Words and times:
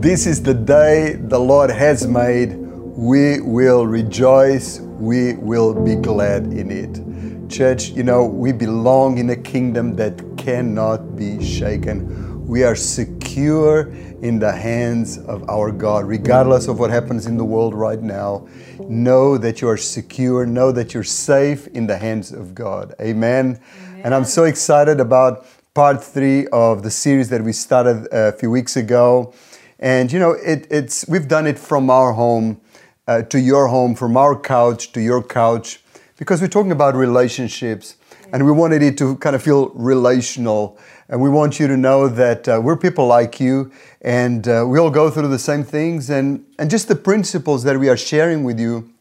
This 0.00 0.28
is 0.28 0.40
the 0.40 0.54
day 0.54 1.14
the 1.18 1.40
Lord 1.40 1.70
has 1.70 2.06
made. 2.06 2.54
We 2.54 3.40
will 3.40 3.84
rejoice. 3.84 4.78
We 4.78 5.34
will 5.34 5.74
be 5.74 5.96
glad 5.96 6.44
in 6.52 6.70
it. 6.70 7.50
Church, 7.50 7.88
you 7.88 8.04
know, 8.04 8.24
we 8.24 8.52
belong 8.52 9.18
in 9.18 9.28
a 9.30 9.34
kingdom 9.34 9.96
that 9.96 10.22
cannot 10.38 11.16
be 11.16 11.44
shaken. 11.44 12.46
We 12.46 12.62
are 12.62 12.76
secure 12.76 13.88
in 14.22 14.38
the 14.38 14.52
hands 14.52 15.18
of 15.18 15.50
our 15.50 15.72
God, 15.72 16.04
regardless 16.04 16.68
of 16.68 16.78
what 16.78 16.90
happens 16.90 17.26
in 17.26 17.36
the 17.36 17.44
world 17.44 17.74
right 17.74 18.00
now. 18.00 18.46
Know 18.78 19.36
that 19.36 19.60
you 19.60 19.68
are 19.68 19.76
secure. 19.76 20.46
Know 20.46 20.70
that 20.70 20.94
you're 20.94 21.02
safe 21.02 21.66
in 21.66 21.88
the 21.88 21.98
hands 21.98 22.30
of 22.30 22.54
God. 22.54 22.94
Amen. 23.00 23.60
Amen. 23.80 24.02
And 24.04 24.14
I'm 24.14 24.24
so 24.24 24.44
excited 24.44 25.00
about 25.00 25.44
part 25.74 26.04
three 26.04 26.46
of 26.52 26.84
the 26.84 26.90
series 26.92 27.30
that 27.30 27.42
we 27.42 27.52
started 27.52 28.06
uh, 28.12 28.28
a 28.28 28.32
few 28.32 28.52
weeks 28.52 28.76
ago. 28.76 29.34
And 29.78 30.12
you 30.12 30.18
know, 30.18 30.32
it, 30.32 30.66
it's 30.70 31.06
we've 31.08 31.28
done 31.28 31.46
it 31.46 31.58
from 31.58 31.90
our 31.90 32.12
home 32.12 32.60
uh, 33.06 33.22
to 33.22 33.40
your 33.40 33.68
home, 33.68 33.94
from 33.94 34.16
our 34.16 34.38
couch 34.38 34.92
to 34.92 35.00
your 35.00 35.22
couch, 35.22 35.80
because 36.16 36.40
we're 36.40 36.48
talking 36.48 36.72
about 36.72 36.94
relationships, 36.94 37.96
and 38.32 38.44
we 38.44 38.52
wanted 38.52 38.82
it 38.82 38.98
to 38.98 39.16
kind 39.16 39.36
of 39.36 39.42
feel 39.42 39.70
relational. 39.70 40.78
And 41.10 41.22
we 41.22 41.30
want 41.30 41.58
you 41.58 41.66
to 41.68 41.76
know 41.76 42.06
that 42.08 42.46
uh, 42.48 42.60
we're 42.62 42.76
people 42.76 43.06
like 43.06 43.40
you, 43.40 43.72
and 44.02 44.46
uh, 44.46 44.66
we 44.68 44.78
all 44.78 44.90
go 44.90 45.10
through 45.10 45.28
the 45.28 45.38
same 45.38 45.64
things, 45.64 46.10
and 46.10 46.44
and 46.58 46.70
just 46.70 46.88
the 46.88 46.96
principles 46.96 47.62
that 47.64 47.78
we 47.78 47.88
are 47.88 47.96
sharing 47.96 48.44
with 48.44 48.58
you 48.58 48.92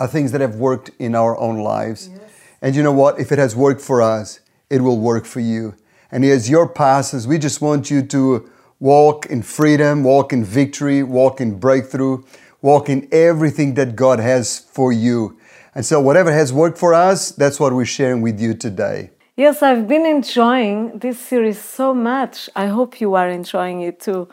are 0.00 0.08
things 0.08 0.32
that 0.32 0.40
have 0.40 0.56
worked 0.56 0.90
in 0.98 1.14
our 1.14 1.38
own 1.38 1.58
lives. 1.58 2.08
Yes. 2.08 2.20
And 2.62 2.74
you 2.74 2.82
know 2.82 2.92
what? 2.92 3.20
If 3.20 3.32
it 3.32 3.38
has 3.38 3.54
worked 3.54 3.80
for 3.80 4.02
us, 4.02 4.40
it 4.70 4.80
will 4.80 4.98
work 4.98 5.24
for 5.24 5.40
you. 5.40 5.74
And 6.10 6.24
as 6.24 6.48
your 6.48 6.68
pastors, 6.68 7.26
we 7.26 7.38
just 7.38 7.60
want 7.60 7.90
you 7.90 8.02
to 8.02 8.50
walk 8.80 9.26
in 9.26 9.42
freedom, 9.42 10.04
walk 10.04 10.32
in 10.32 10.44
victory, 10.44 11.02
walk 11.02 11.40
in 11.40 11.58
breakthrough, 11.58 12.22
walk 12.62 12.88
in 12.88 13.08
everything 13.12 13.74
that 13.74 13.96
God 13.96 14.18
has 14.18 14.58
for 14.58 14.92
you. 14.92 15.38
And 15.74 15.84
so, 15.84 16.00
whatever 16.00 16.32
has 16.32 16.52
worked 16.52 16.78
for 16.78 16.94
us, 16.94 17.30
that's 17.30 17.60
what 17.60 17.72
we're 17.72 17.84
sharing 17.84 18.22
with 18.22 18.40
you 18.40 18.54
today. 18.54 19.10
Yes, 19.36 19.62
I've 19.62 19.86
been 19.86 20.06
enjoying 20.06 20.98
this 20.98 21.18
series 21.18 21.60
so 21.60 21.92
much. 21.92 22.48
I 22.56 22.68
hope 22.68 23.00
you 23.02 23.14
are 23.14 23.28
enjoying 23.28 23.82
it 23.82 24.00
too. 24.00 24.28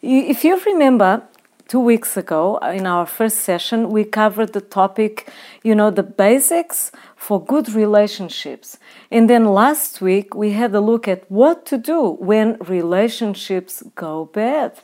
If 0.00 0.44
you 0.44 0.58
remember, 0.58 1.22
two 1.68 1.80
weeks 1.80 2.16
ago 2.16 2.58
in 2.58 2.86
our 2.86 3.06
first 3.06 3.38
session, 3.38 3.90
we 3.90 4.04
covered 4.04 4.52
the 4.52 4.60
topic, 4.60 5.28
you 5.62 5.74
know, 5.74 5.90
the 5.90 6.02
basics 6.02 6.92
for 7.26 7.44
good 7.44 7.68
relationships. 7.74 8.78
And 9.10 9.28
then 9.28 9.46
last 9.46 10.00
week, 10.00 10.36
we 10.36 10.52
had 10.52 10.72
a 10.76 10.80
look 10.80 11.08
at 11.08 11.28
what 11.28 11.66
to 11.66 11.76
do 11.76 12.00
when 12.30 12.56
relationships 12.60 13.82
go 13.96 14.26
bad. 14.26 14.78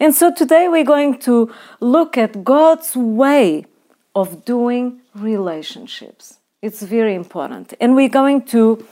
And 0.00 0.14
so 0.14 0.32
today, 0.32 0.68
we're 0.68 0.92
going 0.96 1.18
to 1.28 1.52
look 1.80 2.16
at 2.16 2.44
God's 2.44 2.96
way 2.96 3.66
of 4.14 4.46
doing 4.46 5.02
relationships. 5.14 6.38
It's 6.62 6.82
very 6.82 7.14
important. 7.14 7.74
And 7.78 7.94
we're 7.94 8.16
going 8.22 8.40
to 8.56 8.86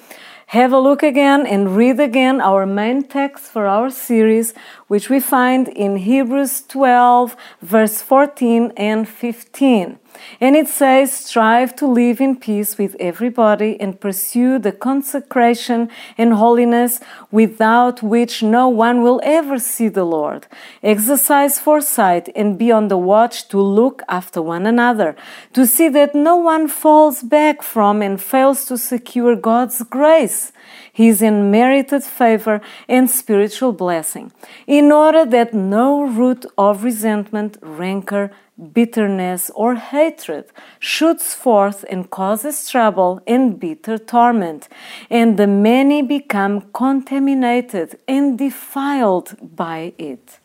have 0.49 0.73
a 0.75 0.79
look 0.79 1.03
again 1.03 1.47
and 1.47 1.75
read 1.75 2.01
again 2.01 2.43
our 2.43 2.67
main 2.67 3.05
text 3.05 3.45
for 3.45 3.67
our 3.67 3.89
series, 3.89 4.53
which 4.89 5.09
we 5.09 5.21
find 5.21 5.69
in 5.69 5.97
Hebrews 5.97 6.65
12, 6.69 7.35
verse 7.63 8.03
14 8.03 8.73
and 8.77 9.09
15. 9.09 9.99
And 10.41 10.57
it 10.57 10.69
says, 10.69 11.13
Strive 11.13 11.75
to 11.77 11.87
live 11.87 12.21
in 12.21 12.37
peace 12.37 12.79
with 12.79 12.97
everybody 12.99 13.81
and 13.81 14.01
pursue 14.01 14.59
the 14.59 14.73
consecration 14.73 15.91
and 16.19 16.35
holiness 16.35 17.01
without 17.31 18.03
which 18.03 18.43
no 18.43 18.69
one 18.69 19.03
will 19.03 19.21
ever 19.23 19.59
see 19.59 19.89
the 19.89 20.05
Lord. 20.05 20.47
Exercise 20.83 21.59
foresight 21.59 22.29
and 22.35 22.59
be 22.59 22.71
on 22.73 22.89
the 22.89 22.99
watch 22.99 23.49
to 23.49 23.61
look 23.61 24.03
after 24.09 24.41
one 24.43 24.67
another, 24.67 25.17
to 25.53 25.67
see 25.67 25.89
that 25.89 26.15
no 26.15 26.37
one 26.37 26.69
falls 26.69 27.23
back 27.23 27.63
from 27.63 28.03
and 28.03 28.21
fails 28.21 28.65
to 28.67 28.77
secure 28.79 29.37
God's 29.37 29.83
grace 29.83 30.53
his 30.93 31.23
unmerited 31.23 32.03
favor 32.05 32.61
and 32.89 33.11
spiritual 33.11 33.73
blessing, 33.73 34.33
in 34.67 34.93
order 34.93 35.25
that 35.25 35.55
no 35.55 36.03
root 36.03 36.47
of 36.57 36.85
resentment, 36.85 37.57
rancor, 37.63 38.31
bitterness, 38.73 39.51
or 39.55 39.75
hatred 39.75 40.47
shoots 40.79 41.35
forth 41.35 41.85
and 41.89 42.11
causes 42.11 42.69
trouble 42.69 43.21
and 43.27 43.59
bitter 43.59 43.99
torment, 43.99 44.69
and 45.09 45.39
the 45.39 45.47
many 45.47 46.03
become 46.03 46.63
contaminated 46.73 47.99
and 48.07 48.39
defiled 48.39 49.37
by 49.57 49.93
it. 49.99 50.39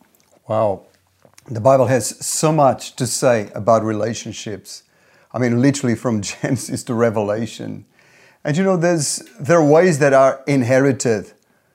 Wow. 0.48 0.86
The 1.48 1.60
Bible 1.60 1.86
has 1.86 2.24
so 2.24 2.50
much 2.50 2.96
to 2.96 3.06
say 3.06 3.50
about 3.54 3.84
relationships. 3.84 4.82
I 5.32 5.38
mean, 5.38 5.60
literally 5.60 5.94
from 5.94 6.22
Genesis 6.22 6.82
to 6.84 6.94
Revelation. 6.94 7.84
And 8.46 8.56
you 8.56 8.62
know, 8.62 8.76
there's, 8.76 9.24
there 9.40 9.58
are 9.58 9.64
ways 9.64 9.98
that 9.98 10.12
are 10.12 10.40
inherited 10.46 11.32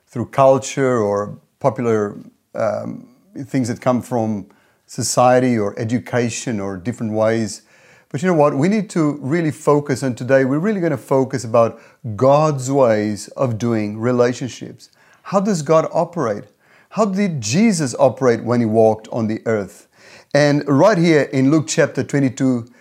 through 0.08 0.28
culture 0.28 1.00
or 1.02 1.38
popular 1.60 2.18
um, 2.56 3.10
things 3.44 3.68
that 3.68 3.82
come 3.82 4.02
from 4.02 4.46
society 4.86 5.60
or 5.60 5.78
education 5.78 6.62
or 6.62 6.78
different 6.78 7.12
ways. 7.12 7.64
But 8.08 8.22
you 8.22 8.30
know 8.30 8.36
what? 8.36 8.56
We 8.56 8.70
need 8.70 8.90
to 8.92 9.18
really 9.18 9.52
focus, 9.52 10.02
and 10.02 10.18
today 10.18 10.46
we're 10.46 10.60
really 10.60 10.80
going 10.80 10.92
to 10.92 10.98
focus 10.98 11.44
about 11.44 11.78
God's 12.16 12.72
ways 12.72 13.28
of 13.36 13.58
doing 13.58 14.00
relationships. 14.00 14.92
How 15.24 15.42
does 15.42 15.64
God 15.64 15.90
operate? 15.92 16.46
How 16.92 17.04
did 17.04 17.42
Jesus 17.42 17.94
operate 18.00 18.46
when 18.46 18.62
he 18.62 18.66
walked 18.66 19.10
on 19.10 19.28
the 19.28 19.42
earth? 19.46 19.90
And 20.34 20.66
right 20.70 20.98
here 20.98 21.24
in 21.34 21.52
Luke 21.52 21.66
chapter 21.68 22.02
22, 22.02 22.72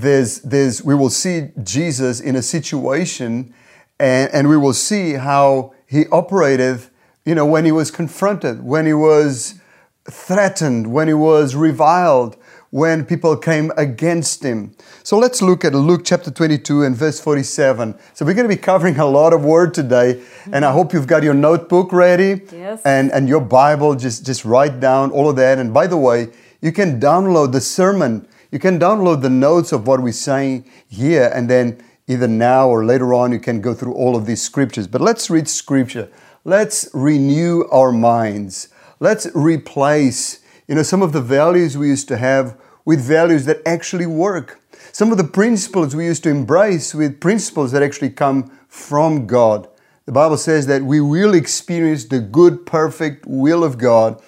there's, 0.00 0.40
there's, 0.40 0.82
we 0.82 0.94
will 0.94 1.10
see 1.10 1.50
Jesus 1.62 2.20
in 2.20 2.36
a 2.36 2.42
situation 2.42 3.54
and, 3.98 4.32
and 4.32 4.48
we 4.48 4.56
will 4.56 4.74
see 4.74 5.14
how 5.14 5.74
he 5.86 6.06
operated, 6.08 6.80
you 7.24 7.34
know, 7.34 7.46
when 7.46 7.64
he 7.64 7.72
was 7.72 7.90
confronted, 7.90 8.62
when 8.62 8.86
he 8.86 8.92
was 8.92 9.60
threatened, 10.10 10.92
when 10.92 11.08
he 11.08 11.14
was 11.14 11.54
reviled, 11.54 12.36
when 12.70 13.04
people 13.04 13.36
came 13.36 13.72
against 13.76 14.42
him. 14.42 14.74
So 15.02 15.18
let's 15.18 15.40
look 15.40 15.64
at 15.64 15.72
Luke 15.74 16.02
chapter 16.04 16.30
22 16.30 16.82
and 16.82 16.96
verse 16.96 17.20
47. 17.20 17.94
So 18.12 18.24
we're 18.24 18.34
going 18.34 18.48
to 18.48 18.54
be 18.54 18.60
covering 18.60 18.98
a 18.98 19.06
lot 19.06 19.32
of 19.32 19.44
word 19.44 19.72
today, 19.72 20.22
and 20.52 20.64
I 20.64 20.72
hope 20.72 20.92
you've 20.92 21.06
got 21.06 21.22
your 21.22 21.34
notebook 21.34 21.92
ready 21.92 22.42
yes. 22.52 22.82
and, 22.84 23.10
and 23.12 23.28
your 23.28 23.40
Bible. 23.40 23.94
Just, 23.94 24.26
just 24.26 24.44
write 24.44 24.80
down 24.80 25.10
all 25.10 25.30
of 25.30 25.36
that. 25.36 25.58
And 25.58 25.72
by 25.72 25.86
the 25.86 25.96
way, 25.96 26.28
you 26.60 26.72
can 26.72 27.00
download 27.00 27.52
the 27.52 27.60
sermon. 27.60 28.26
You 28.56 28.60
can 28.60 28.78
download 28.78 29.20
the 29.20 29.28
notes 29.28 29.70
of 29.70 29.86
what 29.86 30.00
we're 30.00 30.12
saying 30.12 30.64
here, 30.88 31.30
and 31.34 31.46
then 31.46 31.78
either 32.08 32.26
now 32.26 32.70
or 32.70 32.86
later 32.86 33.12
on, 33.12 33.30
you 33.30 33.38
can 33.38 33.60
go 33.60 33.74
through 33.74 33.92
all 33.92 34.16
of 34.16 34.24
these 34.24 34.40
scriptures. 34.40 34.86
But 34.86 35.02
let's 35.02 35.28
read 35.28 35.46
scripture. 35.46 36.08
Let's 36.42 36.88
renew 36.94 37.66
our 37.70 37.92
minds. 37.92 38.68
Let's 38.98 39.26
replace, 39.34 40.40
you 40.66 40.74
know, 40.74 40.82
some 40.82 41.02
of 41.02 41.12
the 41.12 41.20
values 41.20 41.76
we 41.76 41.88
used 41.88 42.08
to 42.08 42.16
have 42.16 42.58
with 42.86 42.98
values 42.98 43.44
that 43.44 43.60
actually 43.66 44.06
work. 44.06 44.58
Some 44.90 45.12
of 45.12 45.18
the 45.18 45.24
principles 45.24 45.94
we 45.94 46.06
used 46.06 46.22
to 46.22 46.30
embrace 46.30 46.94
with 46.94 47.20
principles 47.20 47.72
that 47.72 47.82
actually 47.82 48.08
come 48.08 48.50
from 48.68 49.26
God. 49.26 49.68
The 50.06 50.12
Bible 50.12 50.38
says 50.38 50.66
that 50.68 50.80
we 50.80 51.02
will 51.02 51.34
experience 51.34 52.06
the 52.06 52.20
good, 52.20 52.64
perfect 52.64 53.26
will 53.26 53.62
of 53.62 53.76
God 53.76 54.18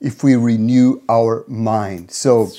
if 0.00 0.24
we 0.24 0.36
renew 0.36 1.02
our 1.06 1.44
mind. 1.48 2.12
So, 2.12 2.50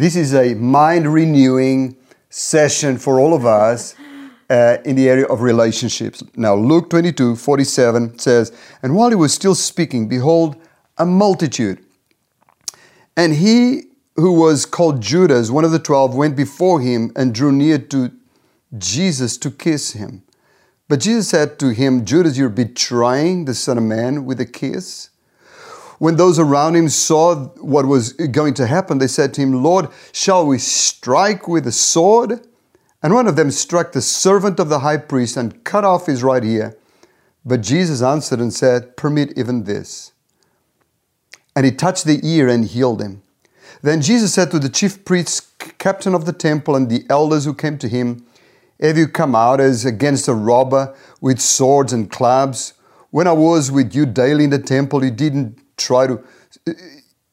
this 0.00 0.16
is 0.16 0.34
a 0.34 0.54
mind 0.54 1.12
renewing 1.12 1.96
session 2.28 2.98
for 2.98 3.20
all 3.20 3.34
of 3.34 3.44
us. 3.44 3.94
Uh, 4.48 4.78
in 4.84 4.96
the 4.96 5.08
area 5.08 5.24
of 5.26 5.42
relationships. 5.42 6.24
Now, 6.34 6.56
Luke 6.56 6.90
22 6.90 7.36
47 7.36 8.18
says, 8.18 8.50
And 8.82 8.96
while 8.96 9.08
he 9.08 9.14
was 9.14 9.32
still 9.32 9.54
speaking, 9.54 10.08
behold, 10.08 10.56
a 10.98 11.06
multitude. 11.06 11.78
And 13.16 13.34
he 13.34 13.90
who 14.16 14.32
was 14.32 14.66
called 14.66 15.00
Judas, 15.00 15.50
one 15.50 15.64
of 15.64 15.70
the 15.70 15.78
twelve, 15.78 16.14
went 16.14 16.36
before 16.36 16.80
him 16.80 17.12
and 17.16 17.34
drew 17.34 17.52
near 17.52 17.78
to 17.78 18.10
Jesus 18.76 19.36
to 19.38 19.50
kiss 19.50 19.92
him. 19.92 20.22
But 20.88 21.00
Jesus 21.00 21.28
said 21.28 21.58
to 21.60 21.68
him, 21.68 22.04
Judas, 22.04 22.36
you're 22.36 22.48
betraying 22.48 23.44
the 23.44 23.54
Son 23.54 23.78
of 23.78 23.84
Man 23.84 24.24
with 24.24 24.40
a 24.40 24.46
kiss? 24.46 25.10
When 26.00 26.16
those 26.16 26.38
around 26.38 26.74
him 26.74 26.88
saw 26.88 27.36
what 27.60 27.86
was 27.86 28.14
going 28.14 28.54
to 28.54 28.66
happen, 28.66 28.98
they 28.98 29.06
said 29.06 29.32
to 29.34 29.40
him, 29.40 29.62
Lord, 29.62 29.86
shall 30.10 30.44
we 30.44 30.58
strike 30.58 31.46
with 31.46 31.66
a 31.66 31.72
sword? 31.72 32.44
And 33.02 33.14
one 33.14 33.28
of 33.28 33.36
them 33.36 33.52
struck 33.52 33.92
the 33.92 34.02
servant 34.02 34.58
of 34.58 34.68
the 34.68 34.80
high 34.80 34.96
priest 34.96 35.36
and 35.36 35.62
cut 35.62 35.84
off 35.84 36.06
his 36.06 36.24
right 36.24 36.44
ear. 36.44 36.76
But 37.44 37.60
Jesus 37.60 38.02
answered 38.02 38.40
and 38.40 38.52
said, 38.52 38.96
Permit 38.96 39.38
even 39.38 39.64
this 39.64 40.10
and 41.60 41.66
he 41.66 41.72
touched 41.72 42.04
the 42.04 42.20
ear 42.22 42.48
and 42.48 42.64
healed 42.64 43.02
him. 43.02 43.22
Then 43.82 44.02
Jesus 44.02 44.34
said 44.34 44.50
to 44.50 44.58
the 44.58 44.68
chief 44.68 45.04
priests, 45.04 45.40
captain 45.78 46.14
of 46.14 46.26
the 46.26 46.32
temple, 46.32 46.76
and 46.76 46.88
the 46.88 47.04
elders 47.08 47.44
who 47.44 47.54
came 47.54 47.78
to 47.78 47.88
him, 47.88 48.24
Have 48.80 48.98
you 48.98 49.08
come 49.08 49.34
out 49.34 49.60
as 49.60 49.84
against 49.84 50.28
a 50.28 50.34
robber 50.34 50.94
with 51.20 51.40
swords 51.40 51.92
and 51.92 52.10
clubs? 52.10 52.74
When 53.10 53.26
I 53.26 53.32
was 53.32 53.70
with 53.70 53.94
you 53.94 54.06
daily 54.06 54.44
in 54.44 54.50
the 54.50 54.58
temple, 54.58 55.04
you 55.04 55.10
didn't 55.10 55.58
try 55.80 56.06
to 56.06 56.22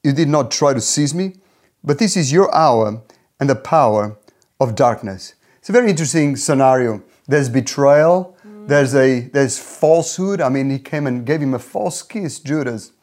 you 0.03 0.13
did 0.13 0.29
not 0.29 0.51
try 0.51 0.73
to 0.73 0.81
seize 0.81 1.13
me, 1.13 1.35
but 1.83 1.99
this 1.99 2.15
is 2.15 2.31
your 2.31 2.53
hour 2.55 3.01
and 3.39 3.49
the 3.49 3.55
power 3.55 4.17
of 4.59 4.75
darkness. 4.75 5.35
It's 5.59 5.69
a 5.69 5.73
very 5.73 5.89
interesting 5.89 6.35
scenario. 6.35 7.03
There's 7.27 7.49
betrayal, 7.49 8.37
there's 8.67 8.95
a 8.95 9.21
there's 9.21 9.59
falsehood. 9.59 10.41
I 10.41 10.49
mean, 10.49 10.69
he 10.69 10.79
came 10.79 11.07
and 11.07 11.25
gave 11.25 11.41
him 11.41 11.53
a 11.53 11.59
false 11.59 12.01
kiss, 12.01 12.39
Judas. 12.39 12.93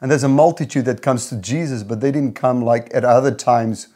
And 0.00 0.10
there's 0.10 0.24
a 0.24 0.28
multitude 0.28 0.84
that 0.86 1.00
comes 1.00 1.28
to 1.28 1.36
Jesus, 1.36 1.84
but 1.84 2.00
they 2.00 2.10
didn't 2.10 2.34
come 2.34 2.62
like 2.62 2.92
at 2.92 3.04
other 3.04 3.32
times, 3.32 3.88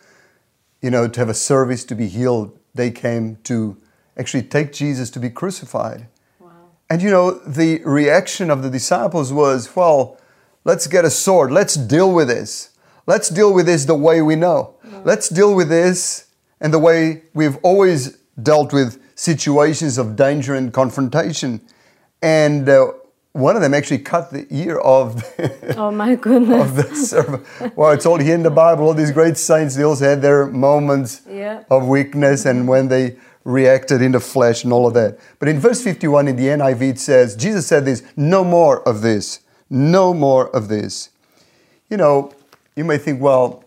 you 0.80 0.90
know, 0.90 1.08
to 1.08 1.20
have 1.20 1.28
a 1.28 1.34
service 1.34 1.84
to 1.84 1.96
be 1.96 2.06
healed. 2.06 2.56
They 2.74 2.92
came 2.92 3.36
to 3.44 3.76
actually 4.16 4.44
take 4.44 4.72
Jesus 4.72 5.10
to 5.10 5.18
be 5.18 5.30
crucified. 5.30 6.06
And 6.88 7.02
you 7.02 7.10
know, 7.10 7.32
the 7.32 7.82
reaction 7.84 8.50
of 8.50 8.62
the 8.62 8.70
disciples 8.70 9.32
was, 9.32 9.74
well, 9.74 10.18
let's 10.64 10.86
get 10.86 11.04
a 11.04 11.10
sword. 11.10 11.50
Let's 11.50 11.74
deal 11.74 12.12
with 12.12 12.28
this. 12.28 12.70
Let's 13.06 13.28
deal 13.28 13.52
with 13.52 13.66
this 13.66 13.84
the 13.84 13.94
way 13.94 14.22
we 14.22 14.36
know. 14.36 14.74
Let's 15.04 15.28
deal 15.28 15.54
with 15.54 15.68
this 15.68 16.26
and 16.60 16.72
the 16.72 16.78
way 16.78 17.22
we've 17.34 17.56
always 17.62 18.16
dealt 18.42 18.72
with 18.72 19.00
situations 19.14 19.98
of 19.98 20.16
danger 20.16 20.54
and 20.54 20.72
confrontation. 20.72 21.60
And 22.22 22.68
uh, 22.68 22.92
one 23.32 23.54
of 23.56 23.62
them 23.62 23.74
actually 23.74 23.98
cut 23.98 24.30
the 24.32 24.46
ear 24.50 24.78
of 24.78 25.16
the, 25.36 25.74
Oh 25.78 25.90
my 25.90 26.14
goodness. 26.16 26.62
of 26.68 26.76
the 26.76 26.94
servant. 26.96 27.76
Well, 27.76 27.92
it's 27.92 28.06
all 28.06 28.18
here 28.18 28.34
in 28.34 28.42
the 28.42 28.50
Bible. 28.50 28.84
All 28.86 28.94
these 28.94 29.12
great 29.12 29.36
saints, 29.38 29.76
they 29.76 29.84
also 29.84 30.04
had 30.04 30.22
their 30.22 30.46
moments 30.46 31.22
Yeah. 31.28 31.62
of 31.70 31.86
weakness 31.86 32.44
and 32.46 32.66
when 32.66 32.88
they 32.88 33.16
reacted 33.46 34.02
in 34.02 34.10
the 34.10 34.20
flesh 34.20 34.64
and 34.64 34.72
all 34.72 34.88
of 34.88 34.94
that. 34.94 35.18
But 35.38 35.48
in 35.48 35.60
verse 35.60 35.82
51 35.82 36.26
in 36.26 36.36
the 36.36 36.48
NIV, 36.48 36.82
it 36.82 36.98
says, 36.98 37.36
Jesus 37.36 37.66
said 37.66 37.84
this, 37.84 38.02
no 38.16 38.42
more 38.42 38.86
of 38.86 39.02
this, 39.02 39.40
no 39.70 40.12
more 40.12 40.48
of 40.54 40.66
this. 40.66 41.10
You 41.88 41.96
know, 41.96 42.32
you 42.74 42.84
may 42.84 42.98
think, 42.98 43.22
well, 43.22 43.64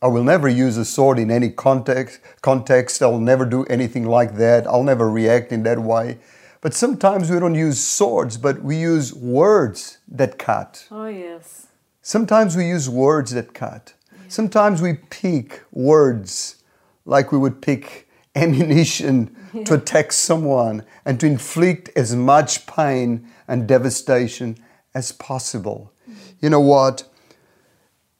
I 0.00 0.06
will 0.06 0.22
never 0.22 0.48
use 0.48 0.76
a 0.76 0.84
sword 0.84 1.18
in 1.18 1.32
any 1.32 1.50
context. 1.50 2.20
Context. 2.40 3.02
I'll 3.02 3.18
never 3.18 3.44
do 3.44 3.64
anything 3.64 4.06
like 4.06 4.36
that. 4.36 4.64
I'll 4.68 4.84
never 4.84 5.10
react 5.10 5.50
in 5.50 5.64
that 5.64 5.80
way. 5.80 6.18
But 6.60 6.72
sometimes 6.72 7.28
we 7.28 7.40
don't 7.40 7.56
use 7.56 7.80
swords, 7.80 8.36
but 8.36 8.62
we 8.62 8.76
use 8.76 9.12
words 9.12 9.98
that 10.08 10.38
cut. 10.38 10.86
oh 10.90 11.06
yes. 11.06 11.66
Sometimes 12.00 12.56
we 12.56 12.68
use 12.68 12.88
words 12.88 13.32
that 13.32 13.52
cut. 13.52 13.94
Sometimes 14.28 14.80
we 14.80 14.94
pick 14.94 15.62
words 15.72 16.62
like 17.04 17.32
we 17.32 17.38
would 17.38 17.60
pick 17.60 18.05
ammunition 18.36 19.34
to 19.64 19.74
attack 19.74 20.12
someone 20.12 20.84
and 21.04 21.18
to 21.20 21.26
inflict 21.26 21.90
as 21.96 22.14
much 22.14 22.66
pain 22.66 23.28
and 23.48 23.66
devastation 23.66 24.58
as 24.94 25.12
possible. 25.12 25.92
You 26.40 26.50
know 26.50 26.60
what? 26.60 27.04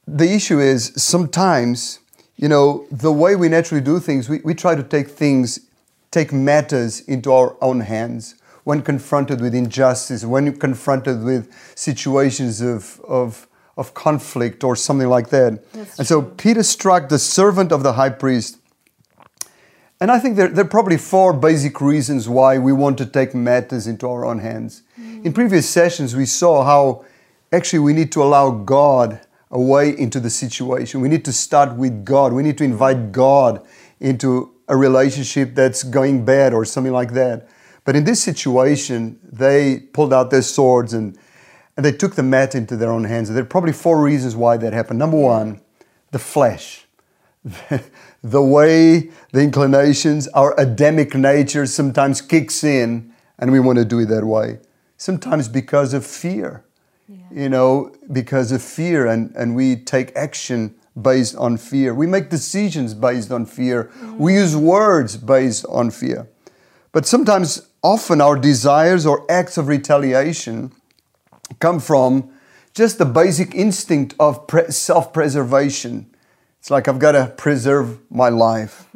The 0.07 0.33
issue 0.33 0.61
is 0.61 0.93
sometimes, 0.97 2.01
you 2.37 2.49
know, 2.49 2.87
the 2.91 3.13
way 3.13 3.37
we 3.37 3.49
naturally 3.49 3.83
do 3.83 3.99
things, 3.99 4.29
we, 4.29 4.41
we 4.45 4.55
try 4.55 4.75
to 4.75 4.83
take 4.83 5.09
things, 5.09 5.61
take 6.11 6.33
matters 6.33 7.01
into 7.01 7.33
our 7.33 7.57
own 7.61 7.81
hands 7.81 8.37
when 8.65 8.83
confronted 8.83 9.41
with 9.41 9.55
injustice, 9.55 10.25
when 10.25 10.57
confronted 10.59 11.23
with 11.23 11.53
situations 11.77 12.61
of, 12.61 13.01
of, 13.07 13.47
of 13.77 13.95
conflict 13.95 14.65
or 14.65 14.75
something 14.75 15.09
like 15.09 15.29
that. 15.31 15.73
That's 15.73 15.99
and 15.99 16.09
so 16.09 16.23
Peter 16.23 16.63
struck 16.63 17.09
the 17.09 17.19
servant 17.19 17.71
of 17.71 17.83
the 17.83 17.93
high 17.93 18.11
priest. 18.11 18.59
And 20.01 20.11
I 20.11 20.19
think 20.19 20.37
there, 20.37 20.49
there 20.49 20.65
are 20.65 20.69
probably 20.69 20.99
four 20.99 21.33
basic 21.33 21.81
reasons 21.81 22.29
why 22.29 22.59
we 22.59 22.73
want 22.73 22.99
to 22.99 23.07
take 23.07 23.35
matters 23.35 23.87
into 23.87 24.07
our 24.09 24.27
own 24.27 24.41
hands. 24.41 24.83
Mm. 25.01 25.25
In 25.25 25.33
previous 25.33 25.69
sessions, 25.69 26.15
we 26.15 26.27
saw 26.27 26.65
how 26.65 27.05
actually 27.51 27.79
we 27.79 27.95
need 27.95 28.13
to 28.13 28.23
allow 28.23 28.51
God 28.51 29.21
a 29.51 29.61
way 29.61 29.97
into 29.97 30.21
the 30.21 30.29
situation. 30.29 31.01
We 31.01 31.09
need 31.09 31.25
to 31.25 31.33
start 31.33 31.77
with 31.77 32.05
God. 32.05 32.33
We 32.33 32.43
need 32.43 32.59
to 32.59 32.65
invite 32.65 33.13
God 33.13 33.65
into 34.01 34.53
a 34.69 34.77
relationship 34.77 35.55
that's 35.55 35.83
going 35.83 36.25
bad 36.25 36.53
or 36.53 36.65
something 36.65 36.93
like 36.93 37.13
that. 37.13 37.49
But 37.85 37.97
in 37.97 38.05
this 38.05 38.23
situation, 38.23 39.19
they 39.23 39.81
pulled 39.93 40.13
out 40.13 40.31
their 40.31 40.43
swords 40.43 40.93
and, 40.93 41.17
and 41.77 41.87
they 41.87 41.93
took 41.93 42.17
the 42.17 42.23
matter 42.23 42.59
into 42.59 42.77
their 42.77 42.91
own 42.91 43.05
hands. 43.05 43.29
And 43.31 43.37
There 43.37 43.45
are 43.45 43.49
probably 43.49 43.73
four 43.73 44.03
reasons 44.03 44.37
why 44.37 44.57
that 44.59 44.73
happened. 44.73 44.99
Number 44.99 45.17
one, 45.17 45.61
the 46.11 46.19
flesh 46.19 46.87
the 48.31 48.43
way 48.43 49.11
the 49.33 49.41
inclinations, 49.41 50.27
our 50.29 50.59
Adamic 50.59 51.15
nature 51.15 51.65
sometimes 51.67 52.21
kicks 52.21 52.65
in 52.65 53.13
and 53.39 53.53
we 53.53 53.61
want 53.61 53.79
to 53.79 53.85
do 53.85 54.01
it 54.01 54.07
that 54.07 54.25
way. 54.25 54.59
Sometimes 54.97 55.49
because 55.49 55.95
of 55.95 56.05
fear, 56.05 56.65
you 57.31 57.49
know, 57.49 57.95
because 58.11 58.51
of 58.51 58.63
fear, 58.63 59.07
and, 59.07 59.33
and 59.37 59.55
we 59.55 59.77
take 59.77 60.15
action 60.17 60.75
based 61.01 61.37
on 61.37 61.57
fear. 61.57 61.95
We 61.95 62.07
make 62.07 62.31
decisions 62.31 62.95
based 62.95 63.31
on 63.31 63.47
fear. 63.47 63.85
Mm-hmm. 63.85 64.19
We 64.19 64.35
use 64.35 64.57
words 64.57 65.17
based 65.17 65.67
on 65.69 65.91
fear. 65.91 66.29
But 66.93 67.07
sometimes, 67.07 67.69
often, 67.83 68.21
our 68.21 68.37
desires 68.37 69.07
or 69.07 69.31
acts 69.31 69.59
of 69.59 69.69
retaliation 69.69 70.73
come 71.61 71.79
from 71.79 72.31
just 72.75 72.99
the 72.99 73.05
basic 73.05 73.55
instinct 73.55 74.15
of 74.19 74.47
pre- 74.47 74.71
self 74.71 75.13
preservation. 75.13 76.11
It's 76.67 76.71
like 76.73 76.89
I've 76.89 76.99
got 76.99 77.13
to 77.13 77.33
preserve 77.37 78.01
my 78.11 78.29
life. 78.29 78.89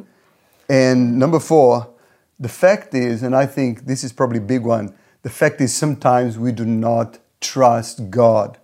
And 0.67 1.17
number 1.17 1.39
four, 1.39 1.89
the 2.37 2.49
fact 2.49 2.93
is, 2.93 3.23
and 3.23 3.33
I 3.33 3.45
think 3.45 3.85
this 3.85 4.03
is 4.03 4.11
probably 4.11 4.39
a 4.39 4.47
big 4.55 4.63
one, 4.63 4.93
the 5.21 5.29
fact 5.29 5.61
is 5.61 5.73
sometimes 5.73 6.37
we 6.37 6.51
do 6.51 6.65
not 6.65 7.19
trust 7.39 8.09
God. 8.09 8.57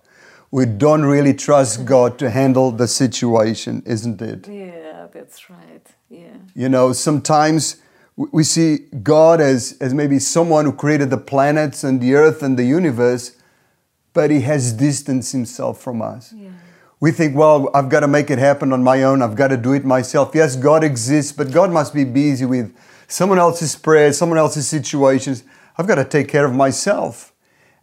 We 0.50 0.66
don't 0.66 1.06
really 1.06 1.32
trust 1.32 1.84
God 1.86 2.18
to 2.18 2.28
handle 2.28 2.70
the 2.70 2.86
situation, 2.86 3.82
isn't 3.86 4.20
it? 4.20 4.46
Yeah, 4.46 5.06
that's 5.10 5.48
right. 5.48 5.86
Yeah. 6.10 6.36
You 6.54 6.68
know, 6.68 6.92
sometimes 6.92 7.78
we 8.14 8.44
see 8.44 8.88
God 9.02 9.40
as, 9.40 9.74
as 9.80 9.94
maybe 9.94 10.18
someone 10.18 10.66
who 10.66 10.72
created 10.72 11.08
the 11.08 11.16
planets 11.16 11.82
and 11.82 11.98
the 12.02 12.12
earth 12.12 12.42
and 12.42 12.58
the 12.58 12.64
universe, 12.64 13.38
but 14.12 14.30
he 14.30 14.42
has 14.42 14.74
distanced 14.74 15.32
himself 15.32 15.80
from 15.80 16.02
us. 16.02 16.34
Yeah. 16.36 16.50
We 17.00 17.12
think, 17.12 17.36
well, 17.36 17.70
I've 17.74 17.88
got 17.88 18.00
to 18.00 18.08
make 18.08 18.30
it 18.30 18.38
happen 18.38 18.72
on 18.72 18.82
my 18.82 19.02
own. 19.04 19.22
I've 19.22 19.36
got 19.36 19.48
to 19.48 19.56
do 19.56 19.72
it 19.72 19.84
myself. 19.84 20.32
Yes, 20.34 20.56
God 20.56 20.82
exists, 20.82 21.32
but 21.32 21.52
God 21.52 21.70
must 21.70 21.94
be 21.94 22.04
busy 22.04 22.44
with 22.44 22.76
someone 23.06 23.38
else's 23.38 23.76
prayers, 23.76 24.18
someone 24.18 24.38
else's 24.38 24.66
situations. 24.66 25.44
I've 25.76 25.86
got 25.86 25.96
to 25.96 26.04
take 26.04 26.28
care 26.28 26.44
of 26.44 26.54
myself. 26.54 27.32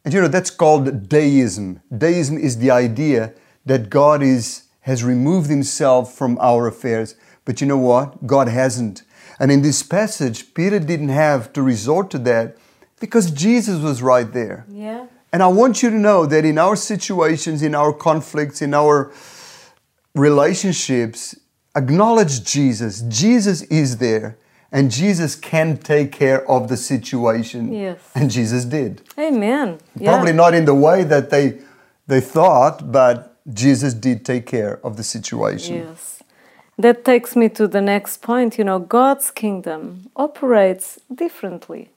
And 0.04 0.14
you 0.14 0.22
know, 0.22 0.28
that's 0.28 0.52
called 0.52 1.10
deism. 1.10 1.82
Deism 1.98 2.38
is 2.38 2.58
the 2.58 2.72
idea 2.72 3.34
that 3.66 3.90
God 3.90 4.22
is, 4.22 4.66
has 4.82 5.04
removed 5.04 5.50
himself 5.50 6.14
from 6.14 6.38
our 6.40 6.68
affairs. 6.68 7.16
But 7.46 7.62
you 7.62 7.68
know 7.68 7.78
what? 7.78 8.28
God 8.28 8.48
hasn't. 8.50 9.04
And 9.40 9.52
in 9.52 9.62
this 9.62 9.82
passage, 9.82 10.54
Peter 10.54 10.80
didn't 10.80 11.10
have 11.10 11.52
to 11.54 11.62
resort 11.62 12.12
to 12.12 12.20
that 12.20 12.58
because 13.00 13.32
Jesus 13.32 13.82
was 13.82 14.02
right 14.02 14.32
there. 14.32 14.66
Yeah. 14.70 15.08
And 15.36 15.44
I 15.44 15.48
want 15.48 15.84
you 15.84 15.90
to 15.90 15.98
know 15.98 16.26
that 16.26 16.46
in 16.46 16.58
our 16.58 16.78
situations, 16.78 17.62
in 17.62 17.76
our 17.76 17.92
conflicts, 17.92 18.62
in 18.62 18.74
our 18.74 19.12
relationships, 20.14 21.36
acknowledge 21.76 22.46
Jesus. 22.46 23.02
Jesus 23.02 23.64
is 23.64 23.98
there, 23.98 24.38
and 24.72 24.90
Jesus 24.90 25.36
can 25.36 25.76
take 25.76 26.14
care 26.14 26.50
of 26.50 26.70
the 26.70 26.78
situation. 26.78 27.74
Yes. 27.74 28.00
And 28.16 28.32
Jesus 28.32 28.64
did. 28.64 29.02
Amen. 29.20 29.80
Yeah. 30.00 30.14
Probably 30.14 30.32
not 30.32 30.54
in 30.54 30.64
the 30.64 30.74
way 30.74 31.04
that 31.04 31.32
they 31.32 31.60
they 32.08 32.22
thought, 32.22 32.90
but 32.90 33.38
Jesus 33.54 33.94
did 33.94 34.24
take 34.24 34.46
care 34.46 34.80
of 34.86 34.96
the 34.96 35.04
situation. 35.04 35.76
Yes. 35.76 36.24
That 36.78 37.04
takes 37.04 37.36
me 37.36 37.50
to 37.50 37.68
the 37.68 37.82
next 37.82 38.22
point. 38.22 38.58
You 38.58 38.64
know, 38.64 38.80
God's 38.80 39.32
kingdom 39.32 40.10
operates 40.16 40.98
differently. 41.14 41.90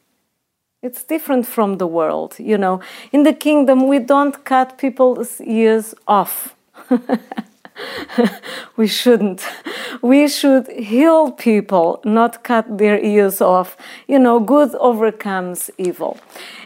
It's 0.80 1.02
different 1.02 1.44
from 1.44 1.78
the 1.78 1.88
world. 1.88 2.36
You 2.38 2.56
know, 2.56 2.80
in 3.10 3.24
the 3.24 3.32
kingdom, 3.32 3.88
we 3.88 3.98
don't 3.98 4.44
cut 4.44 4.78
people's 4.78 5.40
ears 5.40 5.92
off. 6.06 6.54
we 8.76 8.86
shouldn't. 8.86 9.44
We 10.02 10.28
should 10.28 10.68
heal 10.68 11.32
people, 11.32 12.00
not 12.04 12.44
cut 12.44 12.78
their 12.78 12.96
ears 13.00 13.40
off. 13.40 13.76
You 14.06 14.20
know, 14.20 14.38
good 14.38 14.72
overcomes 14.76 15.68
evil. 15.78 16.18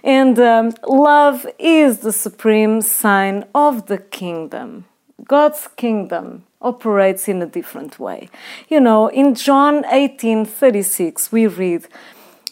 And 0.05 0.39
um, 0.39 0.75
love 0.87 1.47
is 1.59 2.01
the 2.01 2.13
supreme 2.13 2.83
sign 2.83 3.45
of 3.55 3.87
the 3.87 3.99
kingdom. 3.99 4.85
God's 5.25 5.69
kingdom 5.77 6.45
operates 6.61 7.29
in 7.29 7.41
a 7.41 7.47
different 7.47 7.99
way. 7.99 8.29
You 8.69 8.81
know, 8.81 9.09
in 9.09 9.35
John 9.35 9.85
18 9.87 10.45
36, 10.45 11.33
we 11.33 11.47
read, 11.47 11.89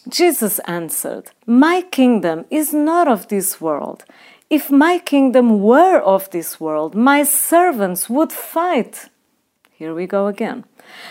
Jesus 0.07 0.59
answered, 0.59 1.31
My 1.45 1.81
kingdom 1.81 2.45
is 2.49 2.73
not 2.73 3.07
of 3.07 3.27
this 3.27 3.61
world. 3.61 4.05
If 4.49 4.69
my 4.69 4.97
kingdom 4.99 5.61
were 5.61 5.99
of 5.99 6.29
this 6.31 6.59
world, 6.59 6.95
my 6.95 7.23
servants 7.23 8.09
would 8.09 8.31
fight. 8.31 9.09
Here 9.71 9.93
we 9.93 10.07
go 10.07 10.27
again. 10.27 10.65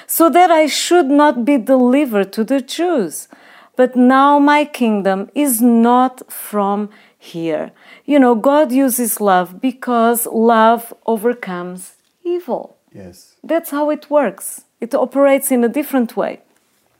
So 0.06 0.28
that 0.30 0.50
I 0.50 0.66
should 0.66 1.06
not 1.06 1.44
be 1.44 1.56
delivered 1.56 2.32
to 2.34 2.44
the 2.44 2.60
Jews. 2.60 3.28
But 3.76 3.96
now 3.96 4.38
my 4.38 4.64
kingdom 4.64 5.30
is 5.34 5.62
not 5.62 6.30
from 6.30 6.90
here. 7.18 7.72
You 8.04 8.18
know, 8.18 8.34
God 8.34 8.72
uses 8.72 9.20
love 9.20 9.60
because 9.60 10.26
love 10.26 10.92
overcomes 11.06 11.94
evil. 12.22 12.76
Yes. 12.92 13.36
That's 13.42 13.70
how 13.70 13.90
it 13.90 14.10
works. 14.10 14.64
It 14.80 14.94
operates 14.94 15.50
in 15.50 15.64
a 15.64 15.68
different 15.68 16.16
way. 16.16 16.40